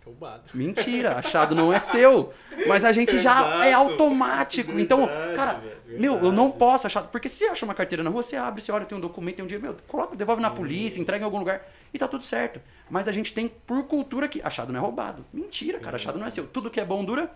Roubado. 0.06 0.44
Mentira, 0.54 1.18
achado 1.18 1.52
não 1.52 1.72
é 1.72 1.80
seu. 1.80 2.32
Mas 2.68 2.84
a 2.84 2.92
gente 2.92 3.18
já 3.18 3.32
Exato. 3.40 3.62
é 3.64 3.72
automático. 3.72 4.78
então, 4.78 5.04
Verdade, 5.06 5.34
cara, 5.34 5.52
velho, 5.54 6.00
meu, 6.00 6.12
eu 6.14 6.30
não 6.30 6.44
verdade. 6.44 6.58
posso 6.60 6.86
achar. 6.86 7.02
Porque 7.02 7.28
se 7.28 7.38
você 7.38 7.46
acha 7.46 7.64
uma 7.64 7.74
carteira 7.74 8.04
na 8.04 8.10
rua, 8.10 8.22
você 8.22 8.36
abre, 8.36 8.62
você 8.62 8.70
olha, 8.70 8.84
tem 8.84 8.96
um 8.96 9.00
documento, 9.00 9.36
tem 9.36 9.44
um 9.44 9.48
dia, 9.48 9.58
meu, 9.58 9.76
coloca, 9.88 10.14
devolve 10.16 10.40
na 10.40 10.48
polícia, 10.48 11.00
entrega 11.00 11.22
em 11.22 11.24
algum 11.24 11.38
lugar 11.40 11.66
e 11.92 11.98
tá 11.98 12.06
tudo 12.06 12.22
certo. 12.22 12.60
Mas 12.88 13.08
a 13.08 13.12
gente 13.12 13.34
tem 13.34 13.48
por 13.48 13.82
cultura 13.88 14.28
que 14.28 14.40
achado 14.44 14.72
não 14.72 14.78
é 14.78 14.82
roubado. 14.82 15.26
Mentira, 15.32 15.78
Sim, 15.78 15.84
cara, 15.84 15.96
achado 15.96 16.18
não 16.20 16.26
é 16.26 16.30
sim. 16.30 16.36
seu. 16.36 16.46
Tudo 16.46 16.70
que 16.70 16.78
é 16.78 16.84
bom 16.84 17.04
dura. 17.04 17.28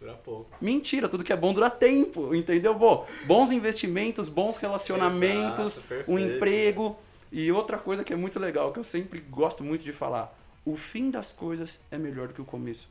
Dura 0.00 0.14
pouco. 0.14 0.46
Mentira, 0.62 1.08
tudo 1.10 1.22
que 1.22 1.32
é 1.32 1.36
bom 1.36 1.52
dura 1.52 1.68
tempo, 1.68 2.34
entendeu? 2.34 2.72
Bom, 2.74 3.06
bons 3.26 3.50
investimentos, 3.50 4.30
bons 4.30 4.56
relacionamentos, 4.56 5.76
Exato, 5.90 6.10
um 6.10 6.18
emprego. 6.18 6.96
E 7.30 7.52
outra 7.52 7.76
coisa 7.76 8.02
que 8.02 8.14
é 8.14 8.16
muito 8.16 8.40
legal, 8.40 8.72
que 8.72 8.78
eu 8.78 8.84
sempre 8.84 9.20
gosto 9.20 9.62
muito 9.62 9.84
de 9.84 9.92
falar: 9.92 10.32
o 10.64 10.76
fim 10.76 11.10
das 11.10 11.32
coisas 11.32 11.80
é 11.90 11.98
melhor 11.98 12.28
do 12.28 12.34
que 12.34 12.42
o 12.42 12.44
começo. 12.44 12.88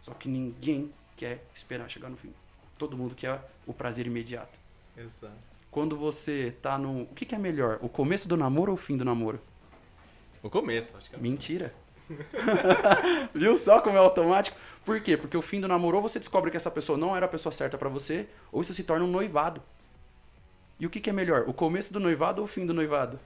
Só 0.00 0.12
que 0.12 0.28
ninguém 0.28 0.92
quer 1.16 1.44
esperar 1.54 1.88
chegar 1.88 2.08
no 2.08 2.16
fim. 2.16 2.32
Todo 2.76 2.96
mundo 2.96 3.14
quer 3.14 3.40
o 3.66 3.72
prazer 3.72 4.06
imediato. 4.06 4.58
Exato. 4.96 5.34
Quando 5.70 5.96
você 5.96 6.54
tá 6.62 6.78
no. 6.78 7.02
O 7.02 7.14
que, 7.14 7.24
que 7.24 7.34
é 7.34 7.38
melhor? 7.38 7.78
O 7.82 7.88
começo 7.88 8.28
do 8.28 8.36
namoro 8.36 8.72
ou 8.72 8.78
o 8.78 8.80
fim 8.80 8.96
do 8.96 9.04
namoro? 9.04 9.40
O 10.42 10.48
começo, 10.48 10.96
acho 10.96 11.10
que 11.10 11.16
é. 11.16 11.18
Mentira. 11.18 11.74
Viu 13.34 13.56
só 13.58 13.80
como 13.80 13.96
é 13.96 14.00
automático? 14.00 14.56
Por 14.84 15.00
quê? 15.00 15.16
Porque 15.16 15.36
o 15.36 15.42
fim 15.42 15.60
do 15.60 15.68
namoro, 15.68 15.98
ou 15.98 16.02
você 16.02 16.18
descobre 16.18 16.50
que 16.50 16.56
essa 16.56 16.70
pessoa 16.70 16.96
não 16.96 17.14
era 17.14 17.26
a 17.26 17.28
pessoa 17.28 17.52
certa 17.52 17.76
pra 17.76 17.88
você, 17.88 18.26
ou 18.50 18.62
isso 18.62 18.72
se 18.72 18.82
torna 18.82 19.04
um 19.04 19.10
noivado. 19.10 19.62
E 20.80 20.86
o 20.86 20.90
que, 20.90 21.00
que 21.00 21.10
é 21.10 21.12
melhor? 21.12 21.44
O 21.48 21.52
começo 21.52 21.92
do 21.92 22.00
noivado 22.00 22.40
ou 22.40 22.46
o 22.46 22.48
fim 22.48 22.64
do 22.64 22.72
noivado? 22.72 23.18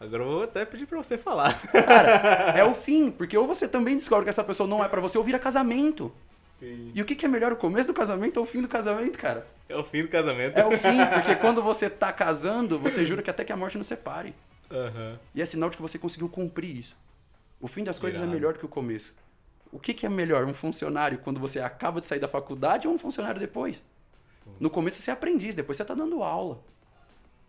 Agora 0.00 0.22
eu 0.22 0.28
vou 0.28 0.42
até 0.44 0.64
pedir 0.64 0.86
pra 0.86 0.98
você 0.98 1.18
falar. 1.18 1.60
Cara, 1.72 2.10
é 2.56 2.64
o 2.64 2.74
fim, 2.74 3.10
porque 3.10 3.36
ou 3.36 3.46
você 3.46 3.66
também 3.66 3.96
descobre 3.96 4.24
que 4.24 4.30
essa 4.30 4.44
pessoa 4.44 4.68
não 4.68 4.84
é 4.84 4.88
pra 4.88 5.00
você, 5.00 5.18
ou 5.18 5.24
vira 5.24 5.38
casamento. 5.38 6.12
Sim. 6.58 6.92
E 6.94 7.02
o 7.02 7.04
que, 7.04 7.14
que 7.14 7.24
é 7.24 7.28
melhor, 7.28 7.52
o 7.52 7.56
começo 7.56 7.88
do 7.88 7.94
casamento 7.94 8.36
ou 8.38 8.42
o 8.44 8.46
fim 8.46 8.60
do 8.60 8.68
casamento, 8.68 9.18
cara? 9.18 9.46
É 9.68 9.76
o 9.76 9.84
fim 9.84 10.02
do 10.02 10.08
casamento. 10.08 10.56
É 10.58 10.64
o 10.66 10.72
fim, 10.72 10.98
porque 11.14 11.36
quando 11.36 11.62
você 11.62 11.88
tá 11.90 12.12
casando, 12.12 12.78
você 12.78 13.04
jura 13.04 13.22
que 13.22 13.30
até 13.30 13.44
que 13.44 13.52
a 13.52 13.56
morte 13.56 13.78
nos 13.78 13.86
separe. 13.86 14.34
Aham. 14.70 15.18
E 15.34 15.42
é 15.42 15.44
sinal 15.44 15.70
de 15.70 15.76
que 15.76 15.82
você 15.82 15.98
conseguiu 15.98 16.28
cumprir 16.28 16.76
isso. 16.76 16.96
O 17.60 17.66
fim 17.66 17.82
das 17.82 17.98
coisas 17.98 18.20
é 18.20 18.22
Irado. 18.22 18.34
melhor 18.34 18.52
do 18.52 18.58
que 18.58 18.66
o 18.66 18.68
começo. 18.68 19.14
O 19.72 19.78
que, 19.78 19.92
que 19.92 20.06
é 20.06 20.08
melhor? 20.08 20.44
Um 20.44 20.54
funcionário 20.54 21.18
quando 21.18 21.40
você 21.40 21.60
acaba 21.60 22.00
de 22.00 22.06
sair 22.06 22.20
da 22.20 22.28
faculdade 22.28 22.86
ou 22.86 22.94
um 22.94 22.98
funcionário 22.98 23.40
depois? 23.40 23.82
Sim. 24.26 24.50
No 24.60 24.70
começo 24.70 25.00
você 25.00 25.10
é 25.10 25.14
aprendiz, 25.14 25.54
depois 25.54 25.76
você 25.76 25.84
tá 25.84 25.94
dando 25.94 26.22
aula. 26.22 26.60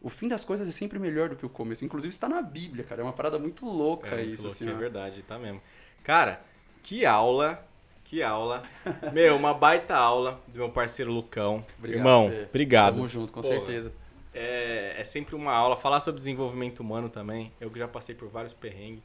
O 0.02 0.10
fim 0.10 0.28
das 0.28 0.46
coisas 0.46 0.68
é 0.68 0.72
sempre 0.72 0.98
melhor 0.98 1.30
do 1.30 1.36
que 1.36 1.46
o 1.46 1.50
começo. 1.50 1.84
Inclusive 1.84 2.14
está 2.14 2.30
na 2.30 2.42
Bíblia, 2.42 2.84
cara. 2.86 3.02
É 3.02 3.04
uma 3.04 3.12
parada 3.14 3.38
muito 3.38 3.66
louca 3.66 4.16
É, 4.16 4.24
isso, 4.24 4.44
louco, 4.44 4.56
assim. 4.56 4.70
é 4.70 4.74
ó. 4.74 4.78
verdade, 4.78 5.22
tá 5.24 5.38
mesmo. 5.38 5.62
Cara, 6.04 6.42
que 6.82 7.06
aula, 7.06 7.66
que 8.06 8.24
aula. 8.24 8.64
Meu, 9.14 9.36
uma 9.36 9.54
baita 9.54 9.96
aula 9.96 10.42
do 10.48 10.58
meu 10.58 10.70
parceiro 10.70 11.12
Lucão. 11.12 11.66
Obrigado, 11.78 12.00
Irmão, 12.00 12.30
Fê. 12.30 12.46
obrigado. 12.50 12.96
Tamo 12.96 13.08
junto, 13.08 13.34
com 13.34 13.42
Pô, 13.42 13.48
certeza. 13.48 13.92
É, 14.34 14.96
é 15.02 15.04
sempre 15.04 15.36
uma 15.36 15.52
aula. 15.52 15.76
Falar 15.76 16.00
sobre 16.00 16.20
desenvolvimento 16.20 16.80
humano 16.80 17.10
também. 17.10 17.52
Eu 17.60 17.70
que 17.70 17.78
já 17.78 17.88
passei 17.88 18.16
por 18.16 18.30
vários 18.30 18.54
perrengues. 18.54 19.04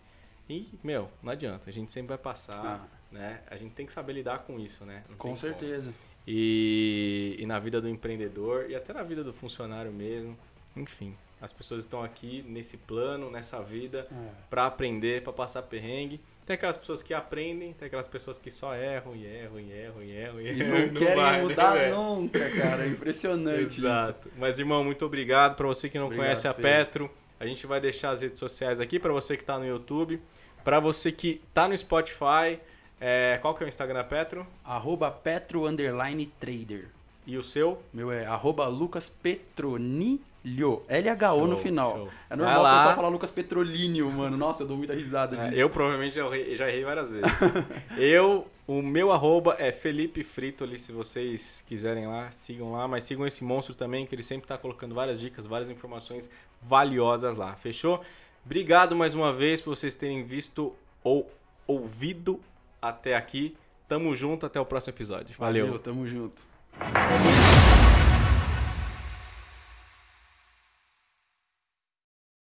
E, 0.48 0.68
meu, 0.82 1.10
não 1.22 1.32
adianta. 1.32 1.68
A 1.68 1.72
gente 1.72 1.90
sempre 1.90 2.08
vai 2.10 2.18
passar, 2.18 2.88
né? 3.10 3.40
A 3.50 3.56
gente 3.56 3.72
tem 3.72 3.84
que 3.84 3.92
saber 3.92 4.12
lidar 4.12 4.40
com 4.40 4.60
isso, 4.60 4.84
né? 4.84 5.02
Não 5.10 5.16
Com 5.16 5.34
certeza. 5.34 5.92
E, 6.26 7.36
e 7.38 7.46
na 7.46 7.58
vida 7.58 7.80
do 7.80 7.88
empreendedor 7.88 8.66
e 8.70 8.74
até 8.76 8.92
na 8.92 9.02
vida 9.02 9.24
do 9.24 9.32
funcionário 9.32 9.90
mesmo. 9.92 10.36
Enfim, 10.76 11.16
as 11.40 11.52
pessoas 11.52 11.80
estão 11.80 12.02
aqui 12.02 12.44
nesse 12.48 12.76
plano, 12.76 13.30
nessa 13.30 13.62
vida, 13.62 14.06
É. 14.10 14.14
pra 14.50 14.66
aprender, 14.66 15.22
pra 15.22 15.32
passar 15.32 15.62
perrengue. 15.62 16.20
Tem 16.46 16.54
aquelas 16.54 16.76
pessoas 16.76 17.02
que 17.02 17.14
aprendem, 17.14 17.72
tem 17.72 17.86
aquelas 17.86 18.06
pessoas 18.06 18.36
que 18.38 18.50
só 18.50 18.74
erram 18.74 19.16
e 19.16 19.24
erram 19.24 19.60
e 19.60 19.72
erram 19.72 20.02
e 20.02 20.10
erram 20.12 20.40
e 20.40 20.44
E 20.46 20.60
erram. 20.62 20.86
não 20.88 20.94
querem 21.00 21.16
vai, 21.16 21.36
né, 21.38 21.42
mudar 21.42 21.72
velho? 21.72 21.94
nunca, 21.96 22.50
cara. 22.50 22.84
É 22.84 22.88
impressionante 22.88 23.64
isso. 23.64 23.86
Exato. 23.86 24.30
Mas, 24.36 24.58
irmão, 24.58 24.84
muito 24.84 25.06
obrigado. 25.06 25.54
Pra 25.56 25.66
você 25.66 25.88
que 25.88 25.98
não 25.98 26.06
Obrigado, 26.06 26.26
conhece 26.26 26.46
a 26.46 26.52
Fê. 26.52 26.60
Petro, 26.62 27.10
a 27.40 27.46
gente 27.46 27.66
vai 27.66 27.80
deixar 27.80 28.10
as 28.10 28.20
redes 28.20 28.38
sociais 28.38 28.78
aqui. 28.78 28.98
Pra 28.98 29.10
você 29.12 29.36
que 29.38 29.44
tá 29.44 29.58
no 29.58 29.66
YouTube. 29.66 30.20
Pra 30.62 30.80
você 30.80 31.10
que 31.12 31.40
tá 31.54 31.66
no 31.66 31.76
Spotify. 31.76 32.58
é, 33.00 33.38
qual 33.42 33.54
que 33.54 33.62
é 33.62 33.66
o 33.66 33.68
Instagram 33.68 33.94
da 33.96 34.04
Petro? 34.04 34.46
Arroba 34.64 35.10
Petro 35.10 35.66
Underline 35.66 36.26
Trader. 36.38 36.88
E 37.26 37.36
o 37.36 37.42
seu? 37.42 37.82
Meu 37.92 38.12
é 38.12 38.26
arroba 38.26 38.66
Lucas 38.68 39.08
Petronilho. 39.08 40.20
LHO 40.44 41.46
no 41.46 41.52
Show, 41.52 41.56
final. 41.56 41.96
show. 41.96 42.08
É 42.28 42.36
normal 42.36 42.60
o 42.60 42.76
pessoal 42.76 42.94
falar 42.94 43.08
Lucas 43.08 43.30
Petrolíneo, 43.30 44.12
mano. 44.12 44.36
Nossa, 44.36 44.62
eu 44.62 44.66
dou 44.66 44.76
muita 44.76 44.92
risada 44.92 45.48
É, 45.48 45.54
eu 45.54 45.70
provavelmente 45.70 46.14
já 46.14 46.26
errei, 46.26 46.54
já 46.54 46.68
errei 46.68 46.84
várias 46.84 47.10
vezes. 47.10 47.26
eu, 47.96 48.46
o 48.66 48.82
meu 48.82 49.10
arroba 49.10 49.56
é 49.58 49.72
Felipe 49.72 50.22
Fritoli, 50.22 50.78
se 50.78 50.92
vocês 50.92 51.64
quiserem 51.66 52.06
lá, 52.06 52.30
sigam 52.30 52.72
lá, 52.72 52.86
mas 52.86 53.04
sigam 53.04 53.26
esse 53.26 53.42
monstro 53.42 53.74
também, 53.74 54.04
que 54.04 54.14
ele 54.14 54.22
sempre 54.22 54.46
tá 54.46 54.58
colocando 54.58 54.94
várias 54.94 55.18
dicas, 55.18 55.46
várias 55.46 55.70
informações 55.70 56.28
valiosas 56.60 57.38
lá, 57.38 57.54
fechou? 57.54 58.02
Obrigado 58.44 58.94
mais 58.94 59.14
uma 59.14 59.32
vez 59.32 59.62
por 59.62 59.74
vocês 59.74 59.94
terem 59.94 60.24
visto 60.24 60.74
ou 61.02 61.30
ouvido 61.66 62.38
até 62.82 63.16
aqui. 63.16 63.56
Tamo 63.88 64.14
junto, 64.14 64.44
até 64.44 64.60
o 64.60 64.66
próximo 64.66 64.94
episódio. 64.94 65.34
Valeu. 65.38 65.78
Tamo 65.78 66.06
junto. 66.06 66.53
Thank 66.80 67.88
you. 67.88 67.93